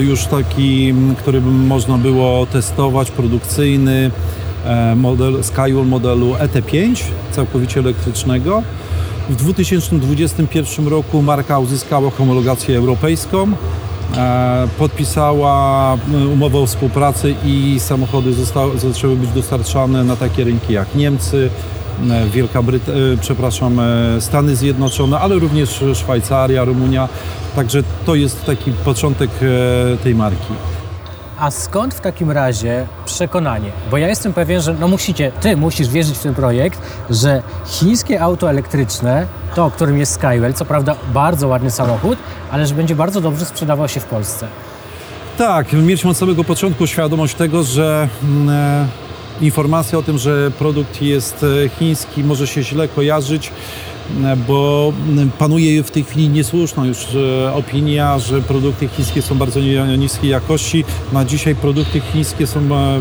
już 0.00 0.24
taki, 0.24 0.94
który 1.18 1.40
można 1.40 1.98
było 1.98 2.46
testować, 2.46 3.10
produkcyjny. 3.10 4.10
E, 4.64 4.94
model 4.96 5.44
Skywell 5.44 5.86
modelu 5.86 6.34
ET5, 6.34 7.02
całkowicie 7.32 7.80
elektrycznego. 7.80 8.62
W 9.30 9.36
2021 9.36 10.88
roku 10.88 11.22
marka 11.22 11.58
uzyskała 11.58 12.10
homologację 12.10 12.78
europejską, 12.78 13.52
e, 14.16 14.68
podpisała 14.78 15.94
e, 15.94 16.28
umowę 16.28 16.58
o 16.58 16.66
współpracy 16.66 17.34
i 17.44 17.76
samochody 17.80 18.32
zostały, 18.32 18.78
zaczęły 18.78 19.16
być 19.16 19.30
dostarczane 19.30 20.04
na 20.04 20.16
takie 20.16 20.44
rynki 20.44 20.72
jak 20.72 20.94
Niemcy, 20.94 21.50
Wielka 22.30 22.62
Brytania, 22.62 22.98
przepraszam, 23.20 23.80
Stany 24.20 24.56
Zjednoczone, 24.56 25.18
ale 25.18 25.34
również 25.34 25.84
Szwajcaria, 25.94 26.64
Rumunia. 26.64 27.08
Także 27.56 27.82
to 28.06 28.14
jest 28.14 28.44
taki 28.44 28.72
początek 28.72 29.30
tej 30.02 30.14
marki. 30.14 30.54
A 31.38 31.50
skąd 31.50 31.94
w 31.94 32.00
takim 32.00 32.30
razie 32.30 32.86
przekonanie? 33.04 33.70
Bo 33.90 33.96
ja 33.96 34.08
jestem 34.08 34.32
pewien, 34.32 34.60
że 34.60 34.74
no 34.74 34.88
musicie, 34.88 35.32
ty 35.40 35.56
musisz 35.56 35.88
wierzyć 35.88 36.18
w 36.18 36.22
ten 36.22 36.34
projekt, 36.34 36.80
że 37.10 37.42
chińskie 37.66 38.22
auto 38.22 38.50
elektryczne, 38.50 39.26
to, 39.54 39.70
którym 39.70 39.98
jest 39.98 40.12
Skywell, 40.12 40.54
co 40.54 40.64
prawda 40.64 40.96
bardzo 41.14 41.48
ładny 41.48 41.70
samochód, 41.70 42.18
ale 42.50 42.66
że 42.66 42.74
będzie 42.74 42.94
bardzo 42.94 43.20
dobrze 43.20 43.44
sprzedawał 43.44 43.88
się 43.88 44.00
w 44.00 44.04
Polsce. 44.04 44.46
Tak, 45.38 45.72
mieliśmy 45.72 46.10
od 46.10 46.16
samego 46.16 46.44
początku 46.44 46.86
świadomość 46.86 47.34
tego, 47.34 47.62
że 47.62 48.08
mm, 48.22 48.48
e, 48.48 48.86
informacja 49.40 49.98
o 49.98 50.02
tym, 50.02 50.18
że 50.18 50.50
produkt 50.58 51.02
jest 51.02 51.44
e, 51.64 51.68
chiński 51.68 52.24
może 52.24 52.46
się 52.46 52.62
źle 52.62 52.88
kojarzyć 52.88 53.52
bo 54.48 54.92
panuje 55.38 55.82
w 55.82 55.90
tej 55.90 56.04
chwili 56.04 56.28
niesłuszna 56.28 56.86
już 56.86 57.06
opinia, 57.54 58.18
że 58.18 58.42
produkty 58.42 58.88
chińskie 58.88 59.22
są 59.22 59.34
bardzo 59.34 59.60
niskiej 59.98 60.30
jakości. 60.30 60.84
Na 61.12 61.24
dzisiaj 61.24 61.54
produkty 61.54 62.00
chińskie 62.00 62.46
są, 62.46 62.60
e, 62.60 63.00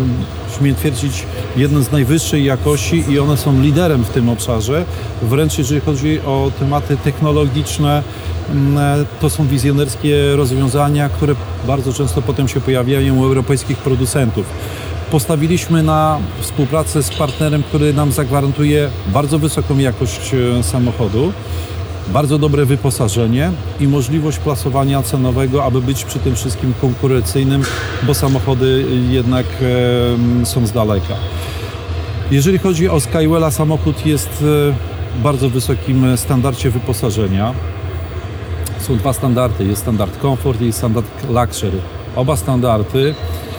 śmiem 0.58 0.76
twierdzić, 0.76 1.24
jedne 1.58 1.84
z 1.84 1.92
najwyższej 1.92 2.44
jakości 2.44 3.04
i 3.10 3.20
one 3.20 3.38
są 3.38 3.62
liderem 3.62 4.04
w 4.04 4.10
tym 4.10 4.30
obszarze. 4.30 4.86
Wręcz 5.22 5.58
jeżeli 5.58 5.82
chodzi 5.82 6.20
o 6.20 6.52
tematy 6.60 6.98
technologiczne, 6.98 8.04
e, 8.78 9.06
to 9.22 9.30
są 9.30 9.48
wizjonerskie 9.48 10.36
rozwiązania, 10.36 11.10
które 11.10 11.36
bardzo 11.68 11.94
często 11.94 12.22
potem 12.22 12.48
się 12.48 12.62
pojawiają 12.62 13.16
u 13.16 13.24
europejskich 13.24 13.78
producentów 13.78 14.46
postawiliśmy 15.12 15.84
na 15.84 16.20
współpracę 16.42 17.04
z 17.04 17.10
partnerem, 17.10 17.64
który 17.64 17.94
nam 17.94 18.12
zagwarantuje 18.12 18.90
bardzo 19.08 19.40
wysoką 19.40 19.78
jakość 19.78 20.32
e, 20.34 20.64
samochodu, 20.64 21.34
bardzo 22.14 22.38
dobre 22.38 22.66
wyposażenie 22.66 23.52
i 23.80 23.88
możliwość 23.88 24.38
plasowania 24.38 25.04
cenowego, 25.04 25.64
aby 25.64 25.82
być 25.82 26.06
przy 26.06 26.20
tym 26.20 26.36
wszystkim 26.36 26.74
konkurencyjnym, 26.82 27.64
bo 28.04 28.14
samochody 28.14 28.86
jednak 29.10 29.46
są 30.44 30.68
z 30.68 30.72
daleka. 30.72 31.16
Jeżeli 32.32 32.58
chodzi 32.58 32.90
o 32.90 33.00
Skywella, 33.00 33.52
samochód 33.52 34.06
jest 34.06 34.30
w 34.42 34.74
bardzo 35.24 35.50
wysokim 35.50 36.18
standardzie 36.18 36.70
wyposażenia. 36.70 37.54
Są 38.80 38.98
dwa 38.98 39.14
standardy, 39.14 39.66
jest 39.66 39.82
standard 39.82 40.22
Comfort 40.22 40.62
i 40.62 40.74
standard 40.74 41.08
Luxury. 41.30 41.78
Oba 42.16 42.36
standardy 42.36 43.16
E, 43.16 43.53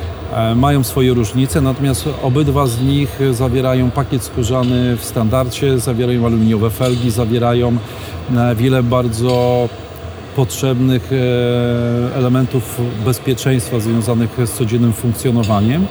mają 0.57 0.85
swoje 0.85 1.15
różnice, 1.15 1.61
natomiast 1.61 2.09
obydwa 2.23 2.67
z 2.67 2.81
nich 2.81 3.19
zawierają 3.33 3.91
pakiet 3.91 4.23
skórzany 4.23 4.97
w 4.97 5.05
standardzie, 5.05 5.79
zawierają 5.79 6.27
aluminiowe 6.27 6.71
felgi, 6.71 7.11
zawierają 7.11 7.77
e, 8.37 8.55
wiele 8.55 8.83
bardzo 8.83 9.69
potrzebnych 10.37 11.11
e, 11.13 12.17
elementów 12.17 12.81
bezpieczeństwa 13.05 13.81
związanych 13.81 14.31
z 14.45 14.51
codziennym 14.51 14.93
funkcjonowaniem, 14.93 15.87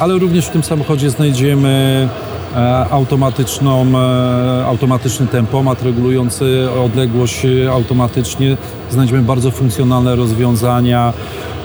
ale 0.00 0.18
również 0.18 0.46
w 0.46 0.50
tym 0.50 0.62
samochodzie 0.62 1.10
znajdziemy 1.10 2.08
automatyczną, 2.90 3.86
automatyczny 4.66 5.26
tempomat 5.26 5.82
regulujący 5.82 6.68
odległość 6.84 7.46
automatycznie. 7.70 8.56
Znajdziemy 8.90 9.22
bardzo 9.22 9.50
funkcjonalne 9.50 10.16
rozwiązania 10.16 11.12
E, 11.12 11.55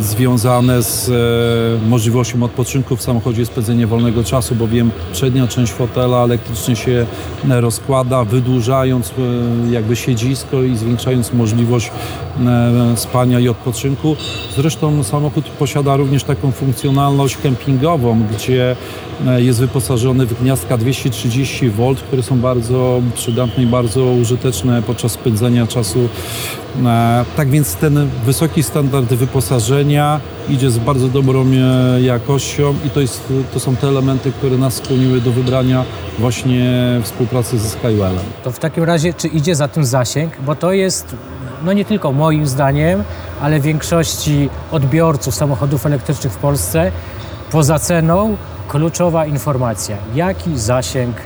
związane 0.00 0.82
z 0.82 1.08
e, 1.08 1.88
możliwością 1.88 2.42
odpoczynku 2.42 2.96
w 2.96 3.02
samochodzie, 3.02 3.46
spędzenia 3.46 3.86
wolnego 3.86 4.24
czasu, 4.24 4.54
bowiem 4.54 4.90
przednia 5.12 5.46
część 5.46 5.72
fotela 5.72 6.24
elektrycznie 6.24 6.76
się 6.76 7.06
rozkłada, 7.48 8.24
wydłużając 8.24 9.10
e, 9.10 9.72
jakby 9.72 9.96
siedzisko 9.96 10.62
i 10.62 10.76
zwiększając 10.76 11.32
możliwość 11.32 11.90
spania 12.96 13.40
i 13.40 13.48
odpoczynku. 13.48 14.16
Zresztą 14.56 15.04
samochód 15.04 15.44
posiada 15.44 15.96
również 15.96 16.24
taką 16.24 16.52
funkcjonalność 16.52 17.36
kempingową, 17.36 18.22
gdzie 18.34 18.76
jest 19.36 19.60
wyposażony 19.60 20.26
w 20.26 20.42
gniazdka 20.42 20.78
230 20.78 21.70
V, 21.70 21.94
które 21.94 22.22
są 22.22 22.38
bardzo 22.38 23.00
przydatne 23.14 23.62
i 23.62 23.66
bardzo 23.66 24.04
użyteczne 24.04 24.82
podczas 24.82 25.12
spędzania 25.12 25.66
czasu. 25.66 26.08
Tak 27.36 27.48
więc 27.50 27.74
ten 27.74 28.10
wysoki 28.24 28.62
standard 28.62 29.06
wyposażenia 29.06 30.20
idzie 30.48 30.70
z 30.70 30.78
bardzo 30.78 31.08
dobrą 31.08 31.46
e, 31.46 32.00
jakością 32.00 32.74
i 32.86 32.90
to, 32.90 33.00
jest, 33.00 33.32
to 33.52 33.60
są 33.60 33.76
te 33.76 33.88
elementy, 33.88 34.32
które 34.32 34.58
nas 34.58 34.74
skłoniły 34.74 35.20
do 35.20 35.30
wybrania 35.30 35.84
właśnie 36.18 36.72
współpracy 37.02 37.58
ze 37.58 37.68
Skywellem. 37.68 38.24
To 38.44 38.50
w 38.50 38.58
takim 38.58 38.84
razie, 38.84 39.14
czy 39.14 39.28
idzie 39.28 39.54
za 39.54 39.68
tym 39.68 39.84
zasięg? 39.84 40.32
Bo 40.46 40.54
to 40.54 40.72
jest 40.72 41.16
no 41.64 41.72
nie 41.72 41.84
tylko 41.84 42.12
moim 42.12 42.46
zdaniem, 42.46 43.04
ale 43.40 43.60
większości 43.60 44.50
odbiorców 44.70 45.34
samochodów 45.34 45.86
elektrycznych 45.86 46.32
w 46.32 46.36
Polsce 46.36 46.92
poza 47.50 47.78
ceną 47.78 48.36
kluczowa 48.68 49.26
informacja. 49.26 49.96
Jaki 50.14 50.58
zasięg 50.58 51.16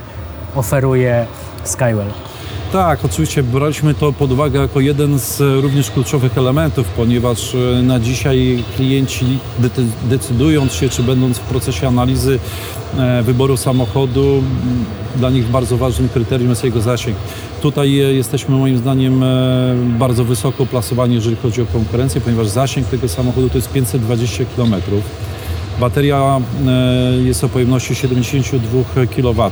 oferuje 0.55 1.25
Skywell? 1.63 2.30
Tak, 2.71 3.05
oczywiście 3.05 3.43
braliśmy 3.43 3.93
to 3.93 4.13
pod 4.13 4.31
uwagę 4.31 4.59
jako 4.59 4.79
jeden 4.79 5.19
z 5.19 5.39
również 5.39 5.91
kluczowych 5.91 6.37
elementów, 6.37 6.87
ponieważ 6.87 7.55
e, 7.55 7.81
na 7.83 7.99
dzisiaj 7.99 8.63
klienci 8.75 9.39
decydując 10.03 10.73
się, 10.73 10.89
czy 10.89 11.03
będąc 11.03 11.37
w 11.37 11.41
procesie 11.41 11.87
analizy 11.87 12.39
e, 12.97 13.23
wyboru 13.23 13.57
samochodu, 13.57 14.43
dla 15.15 15.29
nich 15.29 15.47
bardzo 15.47 15.77
ważnym 15.77 16.09
kryterium 16.09 16.49
jest 16.49 16.63
jego 16.63 16.81
zasięg. 16.81 17.17
Tutaj 17.61 17.99
e, 17.99 18.13
jesteśmy 18.13 18.55
moim 18.55 18.77
zdaniem 18.77 19.23
bardzo 19.99 20.23
wysoko 20.23 20.65
plasowani, 20.65 21.15
jeżeli 21.15 21.35
chodzi 21.35 21.61
o 21.61 21.65
konkurencję, 21.65 22.21
ponieważ 22.21 22.47
zasięg 22.47 22.87
tego 22.87 23.09
samochodu 23.09 23.49
to 23.49 23.57
jest 23.57 23.71
520 23.71 24.45
km. 24.55 24.75
Bateria 25.79 26.41
jest 27.23 27.43
o 27.43 27.49
pojemności 27.49 27.95
72 27.95 29.05
kW 29.05 29.51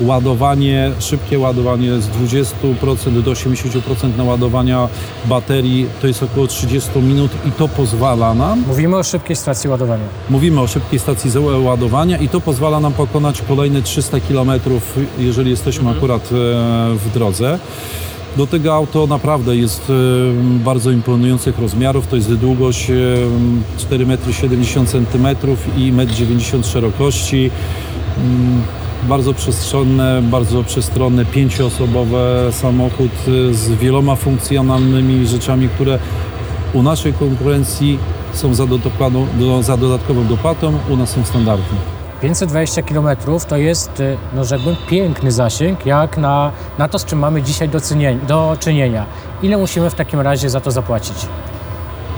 ładowanie, 0.00 0.90
szybkie 0.98 1.38
ładowanie 1.38 2.00
z 2.00 2.08
20% 2.08 3.22
do 3.22 3.32
80% 3.32 4.16
naładowania 4.16 4.88
baterii 5.24 5.86
to 6.00 6.06
jest 6.06 6.22
około 6.22 6.46
30 6.46 6.90
minut 6.98 7.30
i 7.48 7.52
to 7.52 7.68
pozwala 7.68 8.34
nam... 8.34 8.64
Mówimy 8.66 8.96
o 8.96 9.02
szybkiej 9.02 9.36
stacji 9.36 9.70
ładowania. 9.70 10.04
Mówimy 10.30 10.60
o 10.60 10.66
szybkiej 10.66 10.98
stacji 10.98 11.30
ładowania 11.64 12.18
i 12.18 12.28
to 12.28 12.40
pozwala 12.40 12.80
nam 12.80 12.92
pokonać 12.92 13.42
kolejne 13.48 13.82
300 13.82 14.20
km, 14.20 14.50
jeżeli 15.18 15.50
jesteśmy 15.50 15.80
mhm. 15.80 15.96
akurat 15.96 16.22
e, 16.22 16.34
w 16.94 17.10
drodze. 17.14 17.58
Do 18.36 18.46
tego 18.46 18.74
auto 18.74 19.06
naprawdę 19.06 19.56
jest 19.56 19.90
e, 19.90 19.92
bardzo 20.64 20.90
imponujących 20.90 21.58
rozmiarów. 21.58 22.06
To 22.06 22.16
jest 22.16 22.34
długość 22.34 22.90
e, 22.90 22.94
4,70 23.90 24.96
m 25.14 25.36
i 25.76 25.92
1,90 25.92 26.54
m 26.54 26.62
szerokości. 26.62 27.50
Bardzo 29.02 29.34
przestrzenne, 29.34 30.22
bardzo 30.22 30.64
przestronny, 30.64 31.24
pięcioosobowy 31.24 32.18
samochód 32.50 33.10
z 33.50 33.68
wieloma 33.68 34.16
funkcjonalnymi 34.16 35.26
rzeczami, 35.26 35.68
które 35.68 35.98
u 36.72 36.82
naszej 36.82 37.12
konkurencji 37.12 37.98
są 38.32 38.54
za, 38.54 38.66
do, 38.66 39.62
za 39.62 39.76
dodatkową 39.76 40.26
dopłatą, 40.26 40.72
u 40.90 40.96
nas 40.96 41.10
są 41.10 41.24
standardem. 41.24 41.76
520 42.20 42.82
km 42.82 43.08
to 43.48 43.56
jest, 43.56 44.00
y, 44.00 44.16
no 44.34 44.44
rzekłbym, 44.44 44.76
piękny 44.88 45.32
zasięg, 45.32 45.86
jak 45.86 46.18
na, 46.18 46.52
na 46.78 46.88
to, 46.88 46.98
z 46.98 47.04
czym 47.04 47.18
mamy 47.18 47.42
dzisiaj 47.42 47.68
do, 47.68 47.78
do 48.28 48.56
czynienia. 48.60 49.06
Ile 49.42 49.56
musimy 49.56 49.90
w 49.90 49.94
takim 49.94 50.20
razie 50.20 50.50
za 50.50 50.60
to 50.60 50.70
zapłacić? 50.70 51.16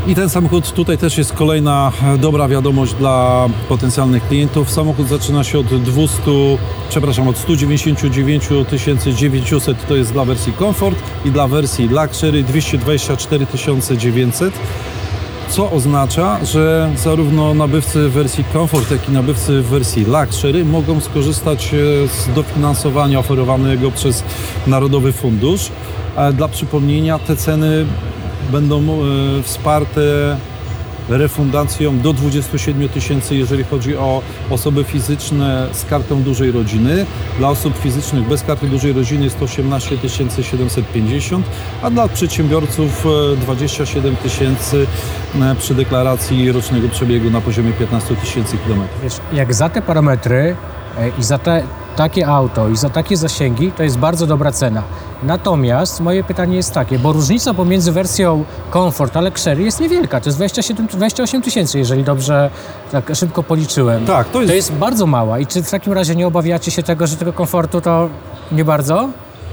I 0.06 0.14
ten 0.14 0.28
samochód 0.28 0.72
tutaj 0.72 0.98
też 0.98 1.18
jest 1.18 1.32
kolejna 1.32 1.92
dobra 2.18 2.48
wiadomość 2.48 2.94
dla 2.94 3.46
potencjalnych 3.68 4.28
klientów. 4.28 4.70
Samochód 4.70 5.08
zaczyna 5.08 5.44
się 5.44 5.58
od 5.58 5.66
200, 5.66 6.20
przepraszam, 6.88 7.28
od 7.28 7.38
199 7.38 8.48
900 9.16 9.86
to 9.88 9.96
jest 9.96 10.12
dla 10.12 10.24
wersji 10.24 10.52
Comfort 10.58 10.98
i 11.24 11.30
dla 11.30 11.48
wersji 11.48 11.88
Luxury 11.88 12.42
224 12.42 13.46
900. 13.96 14.54
Co 15.48 15.70
oznacza, 15.70 16.44
że 16.44 16.90
zarówno 16.96 17.54
nabywcy 17.54 18.08
w 18.08 18.12
wersji 18.12 18.44
Comfort, 18.52 18.90
jak 18.90 19.08
i 19.08 19.12
nabywcy 19.12 19.62
w 19.62 19.66
wersji 19.66 20.04
Luxury 20.04 20.64
mogą 20.64 21.00
skorzystać 21.00 21.74
e, 21.74 22.08
z 22.08 22.34
dofinansowania 22.34 23.18
oferowanego 23.18 23.90
przez 23.90 24.24
Narodowy 24.66 25.12
Fundusz. 25.12 25.70
E, 26.16 26.32
Dla 26.32 26.48
przypomnienia 26.48 27.18
te 27.18 27.36
ceny 27.36 27.86
będą 28.50 28.78
e, 28.78 29.42
wsparte 29.42 30.36
refundacją 31.08 31.98
do 31.98 32.12
27 32.12 32.88
tysięcy, 32.88 33.36
jeżeli 33.36 33.64
chodzi 33.64 33.96
o 33.96 34.22
osoby 34.50 34.84
fizyczne 34.84 35.66
z 35.72 35.84
kartą 35.84 36.22
dużej 36.22 36.50
rodziny. 36.50 37.06
Dla 37.38 37.48
osób 37.48 37.78
fizycznych 37.78 38.28
bez 38.28 38.42
karty 38.42 38.66
dużej 38.66 38.92
rodziny 38.92 39.24
jest 39.24 39.38
to 39.38 39.44
18 39.44 39.96
750, 40.42 41.46
a 41.82 41.90
dla 41.90 42.08
przedsiębiorców 42.08 43.06
e, 43.32 43.36
27 43.36 44.16
tysięcy 44.16 44.86
e, 45.40 45.54
przy 45.54 45.74
deklaracji 45.74 46.52
rocznego 46.52 46.88
przebiegu 46.88 47.30
na 47.30 47.40
poziomie 47.40 47.72
15 47.72 48.16
tysięcy 48.16 48.58
kilometrów. 48.58 49.20
Jak 49.32 49.54
za 49.54 49.68
te 49.68 49.82
parametry 49.82 50.56
e, 50.98 51.08
i 51.18 51.22
za 51.22 51.38
te, 51.38 51.62
takie 52.00 52.26
auto 52.28 52.68
i 52.68 52.76
za 52.76 52.90
takie 52.90 53.16
zasięgi, 53.16 53.72
to 53.72 53.82
jest 53.82 53.98
bardzo 53.98 54.26
dobra 54.26 54.52
cena. 54.52 54.82
Natomiast 55.22 56.00
moje 56.00 56.24
pytanie 56.24 56.56
jest 56.56 56.72
takie, 56.74 56.98
bo 56.98 57.12
różnica 57.12 57.54
pomiędzy 57.54 57.92
wersją 57.92 58.44
Comfort 58.72 59.16
a 59.16 59.20
Luxury 59.20 59.62
jest 59.62 59.80
niewielka. 59.80 60.20
To 60.20 60.28
jest 60.28 60.38
27, 60.38 60.86
28 60.86 61.42
tysięcy, 61.42 61.78
jeżeli 61.78 62.04
dobrze 62.04 62.50
tak 62.92 63.10
szybko 63.14 63.42
policzyłem. 63.42 64.06
Tak, 64.06 64.28
to 64.28 64.40
jest- 64.40 64.50
to 64.50 64.56
jest 64.56 64.72
bardzo 64.72 65.06
mała. 65.06 65.38
I 65.38 65.46
czy 65.46 65.62
w 65.62 65.70
takim 65.70 65.92
razie 65.92 66.14
nie 66.16 66.26
obawiacie 66.26 66.70
się 66.70 66.82
tego, 66.82 67.06
że 67.06 67.16
tego 67.16 67.32
komfortu 67.32 67.80
to 67.80 68.08
nie 68.52 68.64
bardzo? 68.64 69.08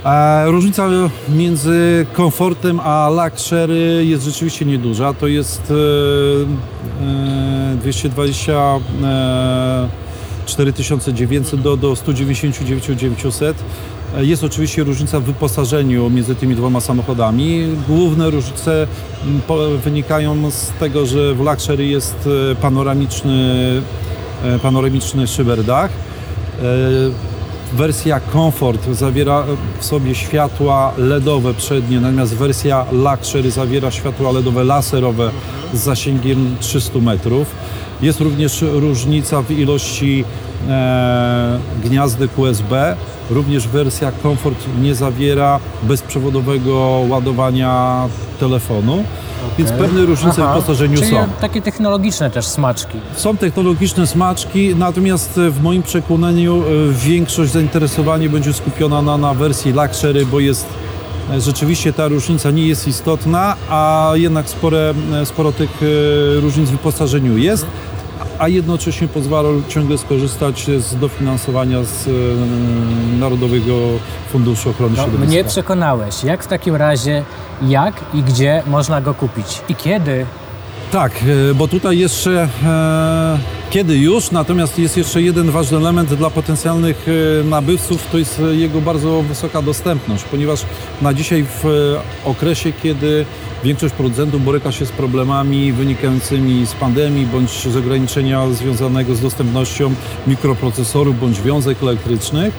E, 0.06 0.46
Różnica 0.52 0.88
między 1.30 2.06
komfortem 2.14 2.80
a 2.80 3.10
luxury 3.10 4.06
jest 4.06 4.24
rzeczywiście 4.24 4.66
nieduża. 4.66 5.14
To 5.14 5.28
jest 5.28 5.72
e, 5.72 5.74
e, 7.74 7.76
224 7.76 8.82
900 11.14 11.62
do, 11.62 11.78
do 11.78 11.96
199 11.96 12.86
900. 13.00 13.58
E, 14.18 14.26
Jest 14.26 14.44
oczywiście 14.44 14.84
różnica 14.84 15.20
w 15.20 15.24
wyposażeniu 15.24 16.10
między 16.10 16.36
tymi 16.36 16.56
dwoma 16.56 16.82
samochodami. 16.82 17.68
Główne 17.88 18.30
różnice 18.30 18.88
m, 19.24 19.42
po- 19.48 19.70
wynikają 19.84 20.52
z 20.52 20.70
tego, 20.80 21.06
że 21.06 21.34
w 21.36 21.40
Luxury 21.40 21.86
jest 21.88 22.30
e, 22.52 22.56
panoramiczny, 22.56 23.82
e, 24.44 24.60
panoramiczny 24.60 25.28
szyberdach. 25.28 25.90
E, 26.62 26.64
Wersja 27.74 28.20
Comfort 28.34 28.90
zawiera 28.92 29.44
w 29.80 29.86
sobie 29.86 30.16
światła 30.16 30.94
LEDowe 30.98 31.54
przednie, 31.54 32.00
natomiast 32.00 32.36
wersja 32.36 32.86
Luxury 32.92 33.52
zawiera 33.52 33.92
światła 33.92 34.32
LEDowe 34.32 34.64
laserowe 34.64 35.32
z 35.74 35.78
zasięgiem 35.78 36.56
300 36.60 37.00
metrów. 37.00 37.48
Jest 38.02 38.22
również 38.22 38.62
różnica 38.62 39.42
w 39.42 39.52
ilości 39.52 40.26
e, 40.70 41.60
gniazdek 41.84 42.40
USB. 42.40 42.96
Również 43.30 43.68
wersja 43.68 44.12
Comfort 44.24 44.66
nie 44.82 44.96
zawiera 44.96 45.60
bezprzewodowego 45.84 47.04
ładowania 47.10 48.02
telefonu, 48.40 49.04
więc 49.58 49.70
Okej. 49.72 49.82
pewne 49.82 50.06
różnice 50.06 50.44
Aha, 50.44 50.54
w 50.54 50.56
wyposażeniu 50.56 50.98
są. 50.98 51.28
takie 51.42 51.62
technologiczne 51.62 52.32
też 52.32 52.48
smaczki. 52.48 52.98
Są 53.16 53.38
technologiczne 53.38 54.08
smaczki, 54.08 54.76
natomiast 54.76 55.38
e, 55.38 55.50
w 55.50 55.64
moim 55.64 55.84
przekonaniu 55.84 56.64
e, 56.64 56.94
większość 56.94 57.52
zainteresowania 57.52 58.30
będzie 58.30 58.54
skupiona 58.54 59.02
na, 59.02 59.18
na 59.18 59.34
wersji 59.34 59.74
Luxury, 59.74 60.26
bo 60.26 60.40
jest 60.40 60.66
rzeczywiście 61.38 61.94
ta 61.94 62.08
różnica 62.08 62.52
nie 62.52 62.68
jest 62.68 62.88
istotna, 62.88 63.56
a 63.70 64.12
jednak 64.14 64.50
spore, 64.50 64.94
e, 65.22 65.26
sporo 65.26 65.52
tych 65.52 65.70
e, 65.82 66.40
różnic 66.40 66.70
w 66.70 66.72
wyposażeniu 66.72 67.38
jest, 67.38 67.66
a 68.40 68.48
jednocześnie 68.48 69.08
pozwala 69.08 69.50
ciągle 69.70 69.98
skorzystać 69.98 70.66
z 70.80 70.96
dofinansowania 70.96 71.84
z 71.84 72.08
e, 72.08 72.12
Narodowego 73.20 73.74
Funduszu 74.32 74.70
Ochrony 74.70 74.96
No, 74.98 75.04
Środowiska. 75.04 75.28
mnie 75.28 75.44
przekonałeś. 75.44 76.24
Jak 76.24 76.44
w 76.44 76.48
takim 76.48 76.76
razie, 76.76 77.24
jak 77.62 77.94
i 78.14 78.24
gdzie 78.24 78.64
można 78.68 79.02
go 79.02 79.14
kupić? 79.14 79.62
I 79.70 79.76
kiedy? 79.76 80.26
Tak, 80.92 81.24
e, 81.52 81.54
bo 81.54 81.68
tutaj 81.68 81.98
jeszcze 81.98 82.50
e, 82.64 83.40
kiedy 83.70 83.98
już, 83.98 84.32
natomiast 84.32 84.80
jest 84.80 84.98
jeszcze 84.98 85.22
jeden 85.22 85.52
ważny 85.52 85.78
element 85.78 86.14
dla 86.14 86.30
potencjalnych 86.30 87.06
e, 87.08 87.44
nabywców, 87.44 88.08
to 88.12 88.18
jest 88.18 88.42
jego 88.52 88.82
bardzo 88.82 89.22
wysoka 89.22 89.62
dostępność, 89.62 90.24
ponieważ 90.24 90.66
na 91.02 91.14
dzisiaj 91.14 91.46
w 91.64 91.96
okresie, 92.26 92.74
kiedy 92.84 93.26
większość 93.64 93.94
producentów 93.94 94.46
boryka 94.46 94.72
się 94.72 94.86
z 94.86 94.92
problemami 94.92 95.74
wynikającymi 95.74 96.66
z 96.66 96.74
pandemii 96.74 97.26
bądź 97.26 97.68
z 97.68 97.78
ograniczenia 97.78 98.50
związanego 98.50 99.16
z 99.16 99.22
dostępnością 99.22 99.94
mikroprocesorów 100.28 101.20
bądź 101.20 101.42
wiązek 101.42 101.84
elektrycznych, 101.84 102.54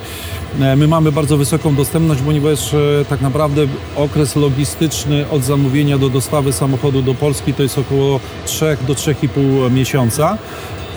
my 0.77 0.89
mamy 0.89 1.13
bardzo 1.13 1.37
wysoką 1.37 1.75
dostępność, 1.75 2.21
ponieważ 2.23 2.75
tak 3.09 3.21
naprawdę 3.21 3.67
okres 3.97 4.37
logistyczny 4.37 5.31
od 5.31 5.45
zamówienia 5.45 5.99
do 5.99 6.09
dostawy 6.09 6.53
samochodu 6.53 7.03
do 7.03 7.15
Polski 7.15 7.55
to 7.55 7.63
jest 7.63 7.79
około 7.79 8.18
3 8.45 8.77
do 8.87 8.95
3,5 8.95 9.71
miesiąca. 9.71 10.39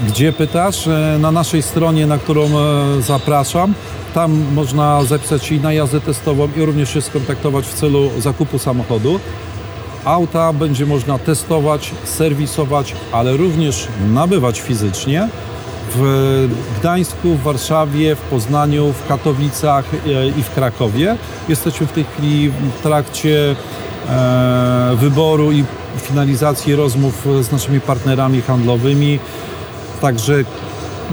Gdzie 0.07 0.33
pytasz? 0.33 0.87
E, 0.87 1.17
Na 1.19 1.31
naszej 1.31 1.61
stronie, 1.61 2.07
na 2.07 2.17
którą 2.17 2.43
e, 2.45 3.01
zapraszam. 3.01 3.73
Tam 4.13 4.45
można 4.53 5.03
zapisać 5.03 5.45
się 5.45 5.55
i 5.55 5.59
na 5.59 5.73
jazdę 5.73 6.01
testową 6.01 6.47
i 6.57 6.65
również 6.65 6.93
się 6.93 7.01
skontaktować 7.01 7.65
w 7.65 7.73
celu 7.73 8.09
zakupu 8.19 8.59
samochodu. 8.59 9.19
Auta 10.05 10.53
będzie 10.53 10.85
można 10.85 11.19
testować, 11.19 11.91
serwisować, 12.03 12.95
ale 13.11 13.37
również 13.37 13.87
nabywać 14.13 14.61
fizycznie 14.61 15.27
w 15.95 16.49
Gdańsku, 16.79 17.35
w 17.35 17.41
Warszawie, 17.43 18.15
w 18.15 18.19
Poznaniu, 18.19 18.93
w 18.93 19.07
Katowicach 19.07 19.85
e, 19.93 20.27
i 20.27 20.43
w 20.43 20.49
Krakowie. 20.49 21.15
Jesteśmy 21.49 21.87
w 21.87 21.91
tej 21.91 22.03
chwili 22.03 22.49
w 22.49 22.81
trakcie 22.83 23.55
wyboru 24.95 25.51
i 25.51 25.63
finalizacji 25.97 26.75
rozmów 26.75 27.27
z 27.41 27.51
naszymi 27.51 27.81
partnerami 27.81 28.41
handlowymi. 28.41 29.19
Także 30.01 30.33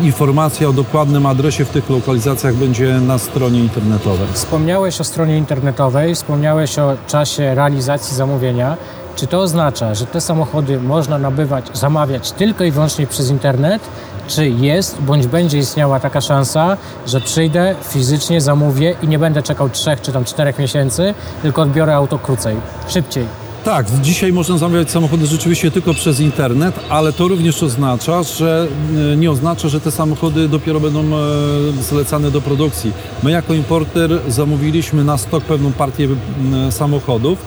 informacja 0.02 0.68
o 0.68 0.72
dokładnym 0.72 1.26
adresie 1.26 1.64
w 1.64 1.70
tych 1.70 1.90
lokalizacjach 1.90 2.54
będzie 2.54 2.94
na 2.94 3.18
stronie 3.18 3.60
internetowej. 3.60 4.28
Wspomniałeś 4.32 5.00
o 5.00 5.04
stronie 5.04 5.38
internetowej, 5.38 6.14
wspomniałeś 6.14 6.78
o 6.78 6.96
czasie 7.06 7.54
realizacji 7.54 8.16
zamówienia. 8.16 8.76
Czy 9.18 9.26
to 9.26 9.40
oznacza, 9.40 9.94
że 9.94 10.06
te 10.06 10.20
samochody 10.20 10.80
można 10.80 11.18
nabywać, 11.18 11.78
zamawiać 11.78 12.32
tylko 12.32 12.64
i 12.64 12.70
wyłącznie 12.70 13.06
przez 13.06 13.30
internet? 13.30 13.82
Czy 14.28 14.48
jest 14.48 15.00
bądź 15.00 15.26
będzie 15.26 15.58
istniała 15.58 16.00
taka 16.00 16.20
szansa, 16.20 16.76
że 17.06 17.20
przyjdę, 17.20 17.74
fizycznie 17.82 18.40
zamówię 18.40 18.94
i 19.02 19.08
nie 19.08 19.18
będę 19.18 19.42
czekał 19.42 19.70
trzech 19.70 20.00
czy 20.00 20.12
tam 20.12 20.24
czterech 20.24 20.58
miesięcy, 20.58 21.14
tylko 21.42 21.62
odbiorę 21.62 21.94
auto 21.94 22.18
krócej, 22.18 22.56
szybciej? 22.88 23.26
Tak, 23.64 23.86
dzisiaj 24.02 24.32
można 24.32 24.58
zamawiać 24.58 24.90
samochody 24.90 25.26
rzeczywiście 25.26 25.70
tylko 25.70 25.94
przez 25.94 26.20
internet, 26.20 26.74
ale 26.88 27.12
to 27.12 27.28
również 27.28 27.62
oznacza, 27.62 28.22
że 28.22 28.68
e, 29.12 29.16
nie 29.16 29.30
oznacza, 29.30 29.68
że 29.68 29.80
te 29.80 29.90
samochody 29.90 30.48
dopiero 30.48 30.80
będą 30.80 31.00
e, 31.00 31.82
zlecane 31.82 32.30
do 32.30 32.40
produkcji. 32.40 32.92
My 33.22 33.30
jako 33.30 33.54
importer 33.54 34.10
zamówiliśmy 34.28 35.04
na 35.04 35.18
stok 35.18 35.44
pewną 35.44 35.72
partię 35.72 36.04
m, 36.04 36.72
samochodów. 36.72 37.38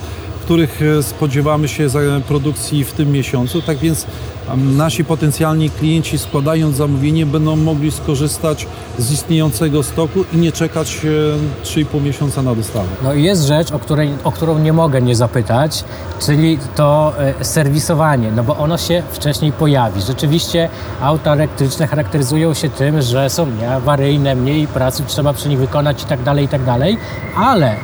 Których 0.41 0.81
e, 0.81 1.03
spodziewamy 1.03 1.67
się 1.67 1.89
za 1.89 1.99
produkcji 2.27 2.83
w 2.83 2.91
tym 2.93 3.11
miesiącu. 3.11 3.61
Tak 3.61 3.77
więc 3.77 4.05
em, 4.49 4.77
nasi 4.77 5.05
potencjalni 5.05 5.69
klienci 5.69 6.17
składając 6.17 6.75
zamówienie 6.75 7.25
będą 7.25 7.55
mogli 7.55 7.91
skorzystać 7.91 8.67
z 8.97 9.11
istniejącego 9.11 9.83
stoku 9.83 10.25
i 10.33 10.37
nie 10.37 10.51
czekać 10.51 11.01
e, 11.05 11.65
3,5 11.65 12.01
miesiąca 12.01 12.41
na 12.41 12.55
dostawę. 12.55 12.87
No 13.03 13.13
i 13.13 13.23
jest 13.23 13.43
rzecz, 13.43 13.71
o, 13.71 13.79
której, 13.79 14.13
o 14.23 14.31
którą 14.31 14.59
nie 14.59 14.73
mogę 14.73 15.01
nie 15.01 15.15
zapytać, 15.15 15.83
czyli 16.25 16.57
to 16.75 17.13
e, 17.39 17.45
serwisowanie, 17.45 18.31
no 18.31 18.43
bo 18.43 18.57
ono 18.57 18.77
się 18.77 19.03
wcześniej 19.11 19.51
pojawi. 19.51 20.01
Rzeczywiście 20.01 20.69
auta 21.01 21.33
elektryczne 21.33 21.87
charakteryzują 21.87 22.53
się 22.53 22.69
tym, 22.69 23.01
że 23.01 23.29
są 23.29 23.45
nieawaryjne, 23.45 24.35
mniej 24.35 24.67
pracy 24.67 25.03
trzeba 25.07 25.33
przy 25.33 25.49
nich 25.49 25.59
wykonać 25.59 26.03
i 26.03 26.05
tak 26.05 26.23
dalej, 26.23 26.45
i 26.45 26.47
tak 26.47 26.63
dalej, 26.63 26.97
ale 27.35 27.75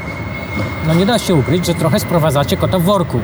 no 0.87 0.93
nie 0.93 1.05
da 1.05 1.19
się 1.19 1.35
ukryć, 1.35 1.65
że 1.65 1.73
trochę 1.75 1.99
sprowadzacie 1.99 2.57
kota 2.57 2.79
w 2.79 2.81
worku. 2.83 3.19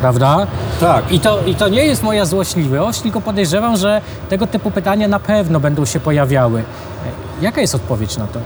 Prawda? 0.00 0.46
Tak. 0.80 1.12
I 1.12 1.20
to, 1.20 1.42
I 1.46 1.54
to 1.54 1.68
nie 1.68 1.84
jest 1.84 2.02
moja 2.02 2.24
złośliwość, 2.24 3.00
tylko 3.00 3.20
podejrzewam, 3.20 3.76
że 3.76 4.00
tego 4.28 4.46
typu 4.46 4.70
pytania 4.70 5.08
na 5.08 5.20
pewno 5.20 5.60
będą 5.60 5.84
się 5.84 6.00
pojawiały. 6.00 6.60
E, 6.60 6.64
Jaka 7.44 7.60
jest 7.60 7.74
odpowiedź 7.74 8.16
na 8.16 8.26
to? 8.26 8.40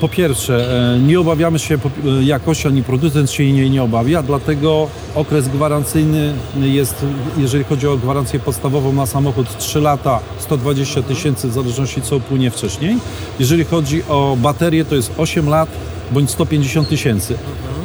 Po 0.00 0.08
pierwsze, 0.08 0.82
e, 0.94 0.98
nie 0.98 1.20
obawiamy 1.20 1.58
się 1.58 1.74
e, 1.74 2.22
jakości, 2.22 2.68
ani 2.68 2.82
producent 2.82 3.30
się 3.30 3.42
jej 3.42 3.70
nie 3.70 3.82
obawia, 3.82 4.22
dlatego 4.22 4.88
okres 5.14 5.48
gwarancyjny 5.48 6.34
jest, 6.60 7.06
jeżeli 7.38 7.64
chodzi 7.64 7.88
o 7.88 7.96
gwarancję 7.96 8.40
podstawową 8.40 8.92
na 8.92 9.06
samochód, 9.06 9.58
3 9.58 9.80
lata, 9.80 10.20
120 10.38 11.02
tysięcy, 11.02 11.48
w 11.48 11.52
zależności 11.52 12.02
co 12.02 12.16
upłynie 12.16 12.50
wcześniej. 12.50 12.96
Jeżeli 13.38 13.64
chodzi 13.64 14.02
o 14.08 14.36
baterię, 14.40 14.84
to 14.84 14.94
jest 14.94 15.12
8 15.18 15.48
lat 15.48 15.68
bądź 16.12 16.30
150 16.30 16.88
tysięcy. 16.88 17.38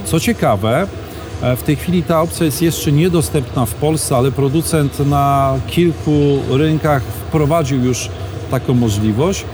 Co 0.06 0.19
ciekawe, 0.19 0.88
e, 1.41 1.56
w 1.56 1.63
tej 1.63 1.75
chwili 1.75 2.04
ta 2.04 2.21
opcja 2.21 2.45
jest 2.45 2.62
jeszcze 2.62 2.91
niedostępna 2.91 3.65
w 3.65 3.73
Polsce, 3.73 4.17
ale 4.17 4.32
producent 4.32 4.99
na 4.99 5.54
kilku 5.67 6.39
rynkach 6.51 7.04
wprowadził 7.04 7.84
już 7.84 8.10
taką 8.51 8.73
możliwość 8.73 9.45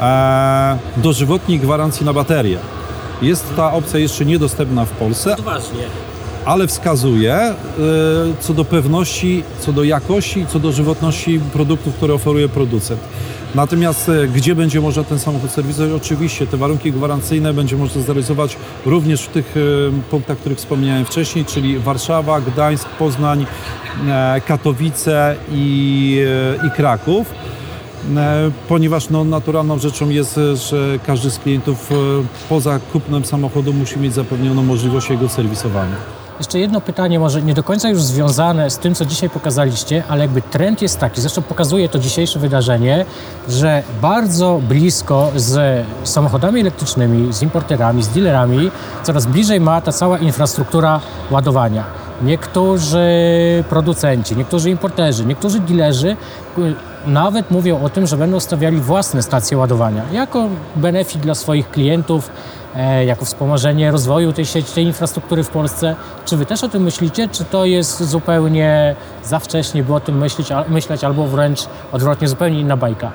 e, 0.00 0.78
dożywotniej 0.96 1.58
gwarancji 1.58 2.06
na 2.06 2.12
baterię. 2.12 2.58
Jest 3.22 3.56
ta 3.56 3.72
opcja 3.72 3.98
jeszcze 3.98 4.24
niedostępna 4.24 4.84
w 4.84 4.90
Polsce, 4.90 5.32
Odważnie. 5.36 5.82
ale 6.44 6.66
wskazuje 6.66 7.34
e, 7.34 7.54
co 8.40 8.54
do 8.54 8.64
pewności, 8.64 9.42
co 9.60 9.72
do 9.72 9.84
jakości 9.84 10.40
i 10.40 10.46
co 10.46 10.58
do 10.58 10.72
żywotności 10.72 11.40
produktów, 11.52 11.94
które 11.94 12.14
oferuje 12.14 12.48
producent. 12.48 13.00
Natomiast 13.54 14.08
e, 14.08 14.28
gdzie 14.28 14.54
będzie 14.54 14.80
można 14.80 15.04
ten 15.04 15.18
samochód 15.18 15.50
serwisować? 15.50 15.92
Oczywiście 15.92 16.46
te 16.46 16.56
warunki 16.56 16.92
gwarancyjne 16.92 17.52
będzie 17.54 17.76
można 17.76 18.02
zrealizować 18.02 18.56
również 18.86 19.22
w 19.22 19.28
tych 19.28 19.54
e, 19.56 19.60
punktach, 20.10 20.38
których 20.38 20.58
wspomniałem 20.58 21.04
wcześniej, 21.04 21.44
czyli 21.44 21.78
Warszawa, 21.78 22.40
Gdańsk, 22.40 22.88
Poznań, 22.88 23.46
e, 24.08 24.40
Katowice 24.46 25.36
i, 25.52 26.20
i 26.66 26.70
Kraków. 26.76 27.26
E, 28.16 28.50
Ponieważ 28.68 29.10
no, 29.10 29.24
naturalną 29.24 29.78
rzeczą 29.78 30.08
jest, 30.08 30.38
e, 30.38 30.56
że 30.56 30.98
każdy 31.06 31.30
z 31.30 31.38
klientów 31.38 31.92
e, 31.92 31.94
poza 32.48 32.78
kupnem 32.92 33.24
samochodu 33.24 33.72
musi 33.72 33.98
mieć 33.98 34.14
zapewnioną 34.14 34.62
możliwość 34.62 35.10
jego 35.10 35.28
serwisowania. 35.28 35.96
Jeszcze 36.38 36.58
jedno 36.58 36.80
pytanie, 36.80 37.18
może 37.18 37.42
nie 37.42 37.54
do 37.54 37.62
końca 37.62 37.88
już 37.88 38.02
związane 38.02 38.70
z 38.70 38.78
tym, 38.78 38.94
co 38.94 39.04
dzisiaj 39.04 39.30
pokazaliście, 39.30 40.02
ale 40.08 40.20
jakby 40.20 40.42
trend 40.42 40.82
jest 40.82 40.98
taki, 40.98 41.20
zresztą 41.20 41.42
pokazuje 41.42 41.88
to 41.88 41.98
dzisiejsze 41.98 42.38
wydarzenie, 42.38 43.04
że 43.48 43.82
bardzo 44.02 44.60
blisko 44.68 45.32
z 45.36 45.84
samochodami 46.04 46.60
elektrycznymi, 46.60 47.32
z 47.32 47.42
importerami, 47.42 48.02
z 48.02 48.08
dealerami, 48.08 48.70
coraz 49.02 49.26
bliżej 49.26 49.60
ma 49.60 49.80
ta 49.80 49.92
cała 49.92 50.18
infrastruktura 50.18 51.00
ładowania. 51.30 51.84
Niektórzy 52.22 53.08
producenci, 53.68 54.36
niektórzy 54.36 54.70
importerzy, 54.70 55.26
niektórzy 55.26 55.60
dealerzy 55.60 56.16
nawet 57.06 57.50
mówią 57.50 57.82
o 57.82 57.88
tym, 57.88 58.06
że 58.06 58.16
będą 58.16 58.40
stawiali 58.40 58.80
własne 58.80 59.22
stacje 59.22 59.58
ładowania 59.58 60.02
jako 60.12 60.48
benefit 60.76 61.20
dla 61.20 61.34
swoich 61.34 61.70
klientów, 61.70 62.30
e, 62.76 63.04
jako 63.04 63.24
wspomożenie 63.24 63.90
rozwoju 63.90 64.32
tej 64.32 64.46
sieci, 64.46 64.72
tej 64.74 64.84
infrastruktury 64.84 65.44
w 65.44 65.48
Polsce. 65.48 65.96
Czy 66.24 66.36
wy 66.36 66.46
też 66.46 66.64
o 66.64 66.68
tym 66.68 66.82
myślicie, 66.82 67.28
czy 67.28 67.44
to 67.44 67.64
jest 67.64 68.02
zupełnie 68.02 68.96
za 69.24 69.38
wcześnie, 69.38 69.82
by 69.82 69.94
o 69.94 70.00
tym 70.00 70.18
myśleć, 70.18 70.48
myśleć 70.68 71.04
albo 71.04 71.26
wręcz 71.26 71.60
odwrotnie, 71.92 72.28
zupełnie 72.28 72.60
inna 72.60 72.76
bajka? 72.76 73.12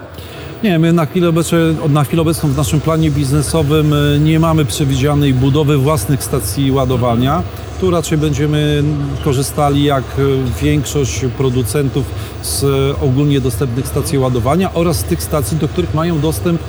Nie, 0.63 0.79
my 0.79 0.93
na 0.93 1.05
chwilę, 1.05 1.29
obecną, 1.29 1.57
na 1.89 2.03
chwilę 2.03 2.21
obecną 2.21 2.49
w 2.49 2.57
naszym 2.57 2.81
planie 2.81 3.11
biznesowym 3.11 3.93
e, 3.93 4.19
nie 4.19 4.39
mamy 4.39 4.65
przewidzianej 4.65 5.33
budowy 5.33 5.77
własnych 5.77 6.23
stacji 6.23 6.71
ładowania. 6.71 7.43
Tu 7.79 7.91
raczej 7.91 8.17
będziemy 8.17 8.83
korzystali 9.23 9.83
jak 9.83 10.03
e, 10.03 10.63
większość 10.63 11.25
producentów 11.37 12.05
z 12.41 12.63
e, 12.63 13.01
ogólnie 13.01 13.41
dostępnych 13.41 13.87
stacji 13.87 14.17
ładowania 14.17 14.73
oraz 14.73 14.99
z 14.99 15.03
tych 15.03 15.23
stacji, 15.23 15.57
do 15.57 15.67
których 15.67 15.93
mają 15.93 16.19
dostęp 16.19 16.61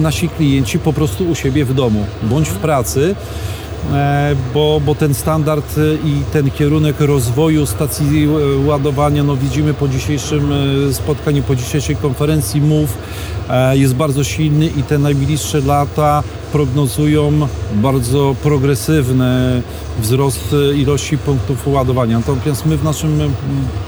nasi 0.00 0.28
klienci 0.28 0.78
po 0.78 0.92
prostu 0.92 1.30
u 1.30 1.34
siebie 1.34 1.64
w 1.64 1.74
domu 1.74 2.06
bądź 2.22 2.48
w 2.48 2.56
pracy. 2.56 3.14
E, 3.92 4.36
bo, 4.54 4.80
bo 4.86 4.94
ten 4.94 5.14
standard 5.14 5.78
e, 5.78 6.08
i 6.08 6.22
ten 6.32 6.50
kierunek 6.50 7.00
rozwoju 7.00 7.66
stacji 7.66 8.24
e, 8.24 8.66
ładowania, 8.66 9.24
no 9.24 9.36
widzimy 9.36 9.74
po 9.74 9.88
dzisiejszym 9.88 10.52
spotkaniu, 10.92 11.42
po 11.42 11.56
dzisiejszej 11.56 11.96
konferencji 11.96 12.60
MOVE 12.60 12.92
jest 13.72 13.94
bardzo 13.94 14.24
silny 14.24 14.66
i 14.66 14.82
te 14.82 14.98
najbliższe 14.98 15.60
lata 15.60 16.22
prognozują 16.52 17.32
bardzo 17.74 18.34
progresywny 18.42 19.62
wzrost 19.98 20.54
ilości 20.76 21.18
punktów 21.18 21.68
ładowania. 21.68 22.18
Natomiast 22.18 22.66
my 22.66 22.76
w 22.76 22.84
naszym 22.84 23.18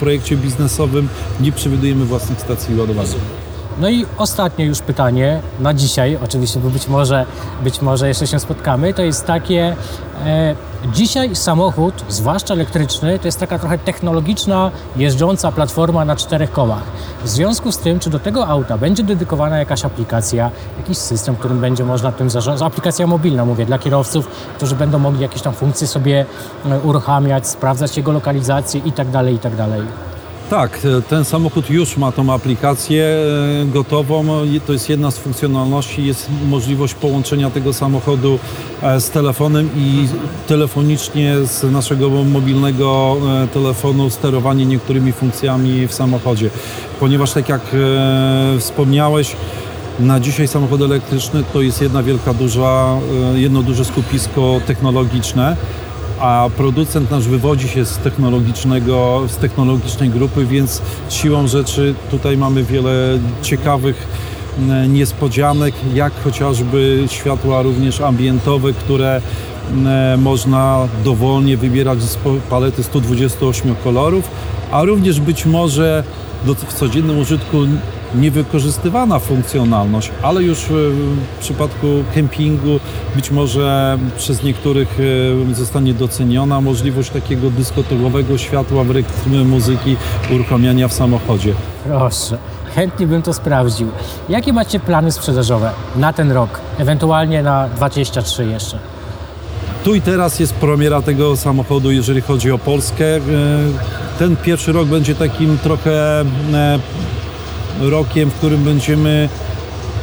projekcie 0.00 0.36
biznesowym 0.36 1.08
nie 1.40 1.52
przewidujemy 1.52 2.04
własnych 2.04 2.40
stacji 2.40 2.80
ładowania. 2.80 3.47
No 3.80 3.88
i 3.88 4.06
ostatnie 4.18 4.64
już 4.64 4.80
pytanie 4.80 5.40
na 5.60 5.74
dzisiaj, 5.74 6.18
oczywiście, 6.24 6.60
bo 6.60 6.70
być 6.70 6.88
może, 6.88 7.26
być 7.64 7.82
może 7.82 8.08
jeszcze 8.08 8.26
się 8.26 8.40
spotkamy, 8.40 8.94
to 8.94 9.02
jest 9.02 9.26
takie, 9.26 9.76
e, 10.26 10.54
dzisiaj 10.92 11.36
samochód, 11.36 11.94
zwłaszcza 12.08 12.54
elektryczny, 12.54 13.18
to 13.18 13.28
jest 13.28 13.40
taka 13.40 13.58
trochę 13.58 13.78
technologiczna, 13.78 14.70
jeżdżąca 14.96 15.52
platforma 15.52 16.04
na 16.04 16.16
czterech 16.16 16.52
kołach. 16.52 16.82
W 17.24 17.28
związku 17.28 17.72
z 17.72 17.78
tym, 17.78 18.00
czy 18.00 18.10
do 18.10 18.18
tego 18.18 18.46
auta 18.46 18.78
będzie 18.78 19.02
dedykowana 19.02 19.58
jakaś 19.58 19.84
aplikacja, 19.84 20.50
jakiś 20.78 20.98
system, 20.98 21.36
którym 21.36 21.60
będzie 21.60 21.84
można 21.84 22.12
tym 22.12 22.30
zarządzać, 22.30 22.66
aplikacja 22.66 23.06
mobilna 23.06 23.44
mówię, 23.44 23.66
dla 23.66 23.78
kierowców, 23.78 24.28
którzy 24.56 24.74
będą 24.76 24.98
mogli 24.98 25.22
jakieś 25.22 25.42
tam 25.42 25.54
funkcje 25.54 25.86
sobie 25.86 26.26
e, 26.66 26.80
uruchamiać, 26.80 27.48
sprawdzać 27.48 27.96
jego 27.96 28.12
lokalizację 28.12 28.80
i 28.84 28.92
tak 28.92 29.10
dalej, 29.10 29.34
i 29.34 29.38
tak 30.50 30.80
e, 30.84 31.02
ten 31.02 31.24
samochód 31.24 31.70
już 31.70 31.96
ma 31.96 32.12
tą 32.12 32.32
aplikację 32.32 33.04
e, 33.04 33.66
gotową. 33.66 34.24
To 34.66 34.72
jest 34.72 34.88
jedna 34.88 35.10
z 35.10 35.18
funkcjonalności. 35.18 36.06
Jest 36.06 36.28
możliwość 36.48 36.94
połączenia 36.94 37.50
tego 37.50 37.72
samochodu 37.72 38.38
e, 38.82 39.00
z 39.00 39.10
telefonem 39.10 39.70
i 39.76 40.08
telefonicznie 40.46 41.34
z 41.44 41.72
naszego 41.72 42.10
mobilnego 42.10 43.16
telefonu 43.54 44.10
sterowanie 44.10 44.66
niektórymi 44.66 45.12
funkcjami 45.12 45.86
w 45.86 45.94
samochodzie. 45.94 46.50
Ponieważ 47.00 47.32
tak 47.32 47.48
jak 47.48 47.60
wspomniałeś, 48.58 49.36
na 50.00 50.20
dzisiaj 50.20 50.48
samochody 50.48 50.84
elektryczne 50.84 51.42
to 51.52 51.62
jest 51.62 51.82
jedna 51.82 52.02
wielka, 52.02 52.34
duża, 52.34 52.96
jedno 53.34 53.62
duże 53.62 53.84
skupisko 53.84 54.60
technologiczne 54.66 55.56
a 56.20 56.50
producent 56.56 57.10
nasz 57.10 57.28
wywodzi 57.28 57.68
się 57.68 57.84
z 57.84 57.98
technologicznego, 57.98 59.22
z 59.28 59.36
technologicznej 59.36 60.10
grupy, 60.10 60.46
więc 60.46 60.82
siłą 61.10 61.46
rzeczy 61.46 61.94
tutaj 62.10 62.36
mamy 62.36 62.64
wiele 62.64 63.18
ciekawych 63.42 64.06
e, 64.70 64.88
niespodzianek, 64.88 65.74
jak 65.94 66.12
chociażby 66.24 67.04
światła 67.10 67.62
również 67.62 68.00
ambientowe, 68.00 68.72
które 68.72 69.20
e, 69.86 70.16
można 70.16 70.88
dowolnie 71.04 71.56
wybierać 71.56 72.02
z 72.02 72.18
palety 72.50 72.82
128 72.82 73.74
kolorów, 73.84 74.30
a 74.70 74.84
również 74.84 75.20
być 75.20 75.46
może 75.46 76.04
do, 76.46 76.54
w 76.54 76.74
codziennym 76.74 77.18
użytku 77.18 77.56
niewykorzystywana 78.14 79.18
funkcjonalność, 79.18 80.10
ale 80.22 80.42
już 80.42 80.64
e, 80.64 80.68
w 80.68 81.40
przypadku 81.40 81.86
kempingu 82.14 82.80
być 83.16 83.30
może 83.30 83.98
przez 84.18 84.42
niektórych 84.42 84.98
e, 85.50 85.54
zostanie 85.54 85.94
doceniona 85.94 86.60
możliwość 86.60 87.10
takiego 87.10 87.50
dyskotekowego 87.50 88.38
światła 88.38 88.84
w 88.84 88.90
rytmie 88.90 89.44
muzyki 89.44 89.96
uruchamiania 90.34 90.88
w 90.88 90.92
samochodzie. 90.92 91.54
Proszę, 91.84 92.38
chętnie 92.74 93.06
bym 93.06 93.22
to 93.22 93.32
sprawdził. 93.32 93.88
Jakie 94.28 94.52
macie 94.52 94.80
plany 94.80 95.12
sprzedażowe 95.12 95.70
na 95.96 96.12
ten 96.12 96.32
rok, 96.32 96.60
ewentualnie 96.78 97.42
na 97.42 97.68
23 97.68 98.46
jeszcze? 98.46 98.78
Tu 99.84 99.94
i 99.94 100.00
teraz 100.00 100.40
jest 100.40 100.54
premiera 100.54 101.02
tego 101.02 101.36
samochodu, 101.36 101.90
jeżeli 101.90 102.20
chodzi 102.20 102.52
o 102.52 102.58
Polskę. 102.58 103.16
E, 103.16 103.20
Ten 104.18 104.36
pierwszy 104.36 104.72
rok 104.72 104.88
będzie 104.88 105.14
takim 105.14 105.58
trochę 105.58 106.24
rokiem, 107.80 108.30
w 108.30 108.34
którym 108.34 108.64
będziemy 108.64 109.28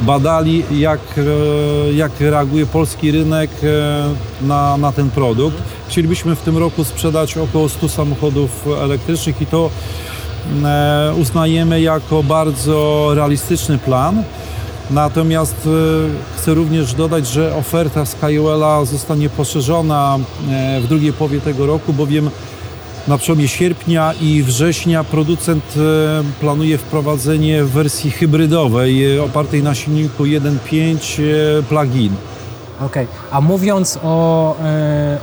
badali, 0.02 0.64
jak, 0.72 1.00
e, 1.18 1.94
jak 1.94 2.12
reaguje 2.20 2.66
polski 2.66 3.12
rynek 3.12 3.52
e, 3.64 4.46
na, 4.46 4.78
na 4.78 4.92
ten 4.92 5.10
produkt. 5.10 5.58
Chcielibyśmy 5.88 6.36
w 6.36 6.42
tym 6.42 6.58
roku 6.58 6.84
sprzedać 6.84 7.38
około 7.38 7.70
100 7.70 7.90
samochodów 7.90 8.68
elektrycznych 8.84 9.42
i 9.42 9.46
to 9.46 9.70
e, 10.64 11.14
uznajemy 11.22 11.82
jako 11.82 12.24
bardzo 12.24 13.10
realistyczny 13.14 13.78
plan. 13.78 14.24
Natomiast 14.92 15.70
chcę 16.38 16.54
również 16.54 16.94
dodać, 16.94 17.28
że 17.28 17.56
oferta 17.56 18.06
Skywella 18.06 18.86
zostanie 18.86 19.30
poszerzona 19.30 20.20
w 20.82 20.88
drugiej 20.88 21.14
połowie 21.14 21.42
tego 21.42 21.66
roku, 21.66 21.94
bowiem 21.94 22.30
na 23.08 23.18
przełomie 23.18 23.48
sierpnia 23.48 24.14
i 24.22 24.44
września 24.44 25.04
producent 25.04 25.64
e, 25.78 26.24
planuje 26.40 26.78
wprowadzenie 26.78 27.64
wersji 27.64 28.12
hybrydowej 28.12 29.16
e, 29.16 29.24
opartej 29.24 29.64
na 29.64 29.76
silniku 29.76 30.24
1.5 30.24 31.22
e, 31.60 31.64
plug-in. 31.64 32.14
Okej, 32.82 32.86
okay. 32.86 33.08
a 33.32 33.42
mówiąc 33.42 34.00
o, 34.04 34.56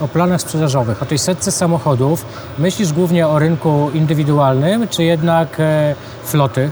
o 0.01 0.09
planach 0.09 0.41
sprzedażowych, 0.41 1.03
o 1.03 1.07
tej 1.07 1.19
setce 1.19 1.53
samochodów, 1.53 2.25
myślisz 2.59 2.93
głównie 2.93 3.29
o 3.29 3.39
rynku 3.39 3.91
indywidualnym, 3.95 4.89
czy 4.89 5.05
jednak 5.05 5.63
floty? 6.25 6.71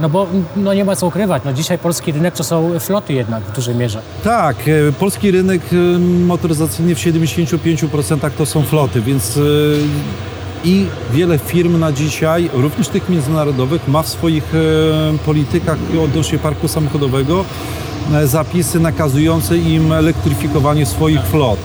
No 0.00 0.08
bo 0.08 0.26
no 0.56 0.74
nie 0.74 0.84
ma 0.84 0.96
co 0.96 1.06
ukrywać, 1.06 1.42
no 1.44 1.52
dzisiaj 1.52 1.78
polski 1.78 2.12
rynek 2.12 2.34
to 2.34 2.44
są 2.44 2.80
floty 2.80 3.12
jednak 3.12 3.42
w 3.42 3.52
dużej 3.52 3.74
mierze. 3.74 4.02
Tak, 4.24 4.56
polski 4.98 5.30
rynek 5.30 5.62
motoryzacyjny 6.26 6.94
w 6.94 6.98
75% 6.98 8.30
to 8.38 8.46
są 8.46 8.62
floty, 8.62 9.00
więc 9.00 9.38
i 10.64 10.86
wiele 11.12 11.38
firm 11.38 11.78
na 11.78 11.92
dzisiaj, 11.92 12.50
również 12.52 12.88
tych 12.88 13.08
międzynarodowych, 13.08 13.88
ma 13.88 14.02
w 14.02 14.08
swoich 14.08 14.54
e, 14.54 15.18
politykach 15.18 15.78
odnośnie 16.04 16.38
parku 16.38 16.68
samochodowego 16.68 17.44
e, 18.14 18.26
zapisy 18.26 18.80
nakazujące 18.80 19.58
im 19.58 19.92
elektryfikowanie 19.92 20.86
swoich 20.86 21.22
flot. 21.22 21.58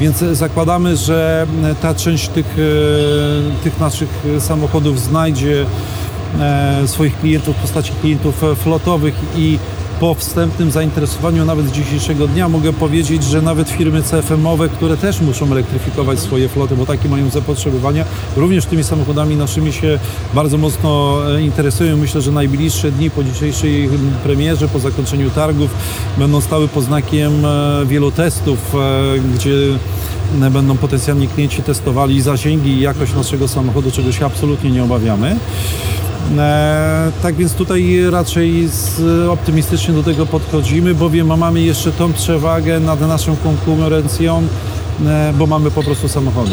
Więc 0.00 0.18
zakładamy, 0.18 0.96
że 0.96 1.46
ta 1.82 1.94
część 1.94 2.28
tych, 2.28 2.56
e, 2.58 3.62
tych 3.64 3.80
naszych 3.80 4.08
samochodów 4.38 5.00
znajdzie 5.00 5.66
swoich 6.86 7.20
klientów 7.20 7.56
w 7.56 7.60
postaci 7.60 7.92
klientów 8.00 8.42
flotowych 8.56 9.14
i 9.36 9.58
po 10.00 10.14
wstępnym 10.14 10.70
zainteresowaniu 10.70 11.44
nawet 11.44 11.66
z 11.66 11.72
dzisiejszego 11.72 12.28
dnia 12.28 12.48
mogę 12.48 12.72
powiedzieć, 12.72 13.24
że 13.24 13.42
nawet 13.42 13.70
firmy 13.70 14.02
CFM-owe, 14.02 14.68
które 14.68 14.96
też 14.96 15.20
muszą 15.20 15.52
elektryfikować 15.52 16.18
swoje 16.18 16.48
floty, 16.48 16.76
bo 16.76 16.86
takie 16.86 17.08
mają 17.08 17.30
zapotrzebowania, 17.30 18.04
również 18.36 18.66
tymi 18.66 18.84
samochodami 18.84 19.36
naszymi 19.36 19.72
się 19.72 19.98
bardzo 20.34 20.58
mocno 20.58 21.20
e, 21.34 21.42
interesują. 21.42 21.96
Myślę, 21.96 22.20
że 22.20 22.32
najbliższe 22.32 22.92
dni 22.92 23.10
po 23.10 23.24
dzisiejszej 23.24 23.88
premierze, 24.22 24.68
po 24.68 24.78
zakończeniu 24.78 25.30
targów 25.30 25.70
będą 26.18 26.40
stały 26.40 26.68
pod 26.68 26.84
znakiem 26.84 27.44
e, 27.44 27.86
wielu 27.86 28.10
testów, 28.10 28.74
e, 28.74 29.18
gdzie 29.34 29.56
będą 30.50 30.76
potencjalni 30.76 31.28
klienci 31.28 31.62
testowali 31.62 32.22
zasięgi 32.22 32.70
i 32.70 32.80
jakość 32.80 33.14
naszego 33.14 33.48
samochodu, 33.48 33.90
czego 33.90 34.12
się 34.12 34.26
absolutnie 34.26 34.70
nie 34.70 34.84
obawiamy. 34.84 35.36
E, 36.38 37.12
tak 37.22 37.34
więc 37.34 37.54
tutaj 37.54 37.98
raczej 38.10 38.68
optymistycznie 39.30 39.94
do 39.94 40.02
tego 40.02 40.26
podchodzimy, 40.26 40.94
bowiem 40.94 41.38
mamy 41.38 41.60
jeszcze 41.60 41.92
tą 41.92 42.12
przewagę 42.12 42.80
nad 42.80 43.00
naszą 43.00 43.36
konkurencją, 43.36 44.42
e, 45.06 45.32
bo 45.38 45.46
mamy 45.46 45.70
po 45.70 45.82
prostu 45.82 46.08
samochody. 46.08 46.50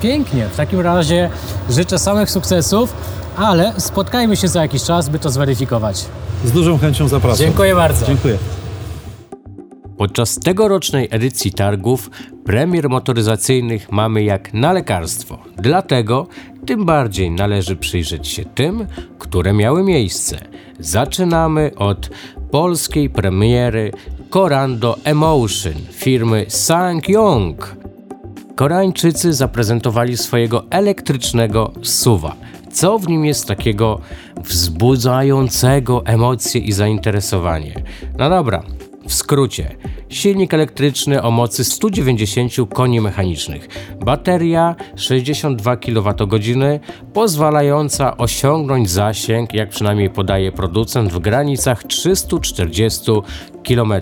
Pięknie. 0.00 0.48
W 0.48 0.56
takim 0.56 0.80
razie 0.80 1.30
życzę 1.70 1.98
samych 1.98 2.30
sukcesów, 2.30 2.92
ale 3.36 3.72
spotkajmy 3.78 4.36
się 4.36 4.48
za 4.48 4.62
jakiś 4.62 4.82
czas, 4.82 5.08
by 5.08 5.18
to 5.18 5.30
zweryfikować. 5.30 6.04
Z 6.44 6.52
dużą 6.52 6.78
chęcią 6.78 7.08
zapraszam. 7.08 7.38
Dziękuję 7.38 7.74
bardzo. 7.74 8.06
Dziękuję. 8.06 8.38
Podczas 10.02 10.38
tegorocznej 10.38 11.08
edycji 11.10 11.52
targów 11.52 12.10
premier 12.44 12.88
motoryzacyjnych 12.88 13.92
mamy 13.92 14.22
jak 14.22 14.54
na 14.54 14.72
lekarstwo. 14.72 15.38
Dlatego 15.56 16.26
tym 16.66 16.84
bardziej 16.84 17.30
należy 17.30 17.76
przyjrzeć 17.76 18.28
się 18.28 18.44
tym, 18.44 18.86
które 19.18 19.52
miały 19.52 19.82
miejsce. 19.82 20.38
Zaczynamy 20.78 21.70
od 21.76 22.10
polskiej 22.50 23.10
premiery 23.10 23.92
Corando 24.30 24.96
Emotion 25.04 25.74
firmy 25.92 26.46
Sangyong. 26.48 27.76
Koreańczycy 28.56 29.32
zaprezentowali 29.32 30.16
swojego 30.16 30.64
elektrycznego 30.70 31.72
suwa. 31.82 32.36
Co 32.72 32.98
w 32.98 33.08
nim 33.08 33.24
jest 33.24 33.46
takiego 33.46 34.00
wzbudzającego 34.44 36.06
emocje 36.06 36.60
i 36.60 36.72
zainteresowanie? 36.72 37.74
No 38.18 38.30
dobra, 38.30 38.62
w 39.06 39.14
skrócie, 39.14 39.76
silnik 40.08 40.54
elektryczny 40.54 41.22
o 41.22 41.30
mocy 41.30 41.64
190 41.64 42.52
koni 42.74 43.00
mechanicznych, 43.00 43.68
bateria 44.04 44.76
62 44.96 45.76
kWh, 45.76 46.80
pozwalająca 47.12 48.16
osiągnąć 48.16 48.90
zasięg, 48.90 49.54
jak 49.54 49.68
przynajmniej 49.68 50.10
podaje 50.10 50.52
producent, 50.52 51.12
w 51.12 51.18
granicach 51.18 51.84
340 51.84 53.10
km. 53.68 53.92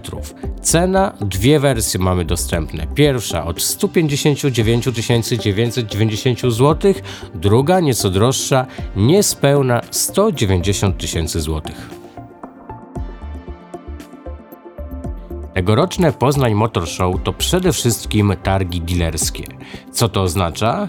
Cena, 0.63 1.13
dwie 1.21 1.61
wersje 1.61 2.01
mamy 2.01 2.25
dostępne. 2.25 2.87
Pierwsza 2.95 3.45
od 3.47 3.63
159 3.63 4.85
990 4.85 6.41
zł, 6.41 6.95
druga 7.35 7.81
nieco 7.81 8.11
droższa, 8.11 8.67
niespełna 8.97 9.81
190 9.91 10.99
tysięcy 10.99 11.41
złotych. 11.41 12.00
Tegoroczne 15.61 16.13
Poznań 16.13 16.55
Motor 16.55 16.89
Show 16.89 17.23
to 17.25 17.33
przede 17.33 17.73
wszystkim 17.73 18.33
targi 18.43 18.81
dealerskie. 18.81 19.45
Co 19.93 20.09
to 20.09 20.23
oznacza? 20.23 20.89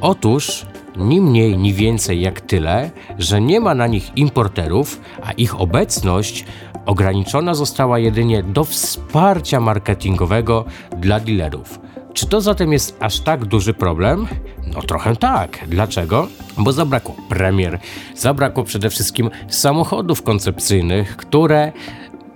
Otóż 0.00 0.66
ni 0.96 1.20
mniej, 1.20 1.58
ni 1.58 1.74
więcej 1.74 2.20
jak 2.20 2.40
tyle, 2.40 2.90
że 3.18 3.40
nie 3.40 3.60
ma 3.60 3.74
na 3.74 3.86
nich 3.86 4.16
importerów, 4.16 5.00
a 5.22 5.32
ich 5.32 5.60
obecność 5.60 6.44
ograniczona 6.86 7.54
została 7.54 7.98
jedynie 7.98 8.42
do 8.42 8.64
wsparcia 8.64 9.60
marketingowego 9.60 10.64
dla 10.96 11.20
dealerów. 11.20 11.80
Czy 12.14 12.26
to 12.26 12.40
zatem 12.40 12.72
jest 12.72 12.96
aż 13.00 13.20
tak 13.20 13.44
duży 13.44 13.74
problem? 13.74 14.26
No 14.74 14.82
trochę 14.82 15.16
tak. 15.16 15.58
Dlaczego? 15.68 16.28
Bo 16.58 16.72
zabrakło 16.72 17.14
premier, 17.28 17.78
zabrakło 18.14 18.64
przede 18.64 18.90
wszystkim 18.90 19.30
samochodów 19.48 20.22
koncepcyjnych, 20.22 21.16
które 21.16 21.72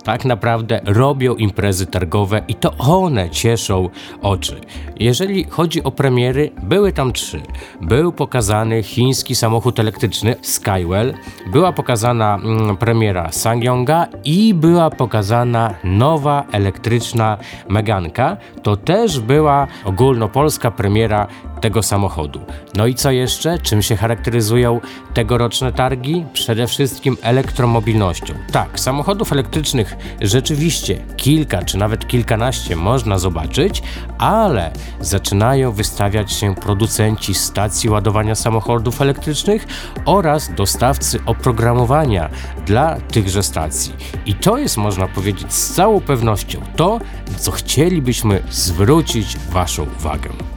tak 0.05 0.25
naprawdę 0.25 0.81
robią 0.85 1.35
imprezy 1.35 1.85
targowe 1.85 2.41
i 2.47 2.55
to 2.55 2.77
one 2.77 3.29
cieszą 3.29 3.89
oczy. 4.21 4.61
Jeżeli 4.99 5.43
chodzi 5.43 5.83
o 5.83 5.91
premiery, 5.91 6.51
były 6.63 6.91
tam 6.91 7.13
trzy. 7.13 7.41
Był 7.81 8.11
pokazany 8.11 8.83
chiński 8.83 9.35
samochód 9.35 9.79
elektryczny 9.79 10.35
Skywell, 10.41 11.13
była 11.51 11.73
pokazana 11.73 12.35
mm, 12.35 12.77
premiera 12.77 13.31
Sangyonga 13.31 14.07
i 14.23 14.53
była 14.53 14.89
pokazana 14.89 15.73
nowa 15.83 16.43
elektryczna 16.51 17.37
Meganka. 17.69 18.37
To 18.63 18.77
też 18.77 19.19
była 19.19 19.67
ogólnopolska 19.85 20.71
premiera 20.71 21.27
tego 21.61 21.83
samochodu. 21.83 22.41
No 22.75 22.87
i 22.87 22.95
co 22.95 23.11
jeszcze? 23.11 23.59
Czym 23.59 23.81
się 23.81 23.95
charakteryzują 23.95 24.81
tegoroczne 25.13 25.73
targi? 25.73 26.25
Przede 26.33 26.67
wszystkim 26.67 27.17
elektromobilnością. 27.21 28.33
Tak, 28.51 28.79
samochodów 28.79 29.31
elektrycznych 29.31 29.94
rzeczywiście 30.21 30.99
kilka 31.17 31.63
czy 31.63 31.77
nawet 31.77 32.07
kilkanaście 32.07 32.75
można 32.75 33.19
zobaczyć, 33.19 33.83
ale 34.17 34.71
zaczynają 34.99 35.71
wystawiać 35.71 36.31
się 36.31 36.55
producenci 36.55 37.33
stacji 37.33 37.89
ładowania 37.89 38.35
samochodów 38.35 39.01
elektrycznych 39.01 39.67
oraz 40.05 40.53
dostawcy 40.55 41.19
oprogramowania 41.25 42.29
dla 42.65 42.97
tychże 42.99 43.43
stacji. 43.43 43.93
I 44.25 44.33
to 44.33 44.57
jest, 44.57 44.77
można 44.77 45.07
powiedzieć, 45.07 45.53
z 45.53 45.73
całą 45.73 46.01
pewnością 46.01 46.61
to, 46.75 46.99
co 47.37 47.51
chcielibyśmy 47.51 48.43
zwrócić 48.49 49.37
Waszą 49.37 49.85
uwagę. 49.99 50.54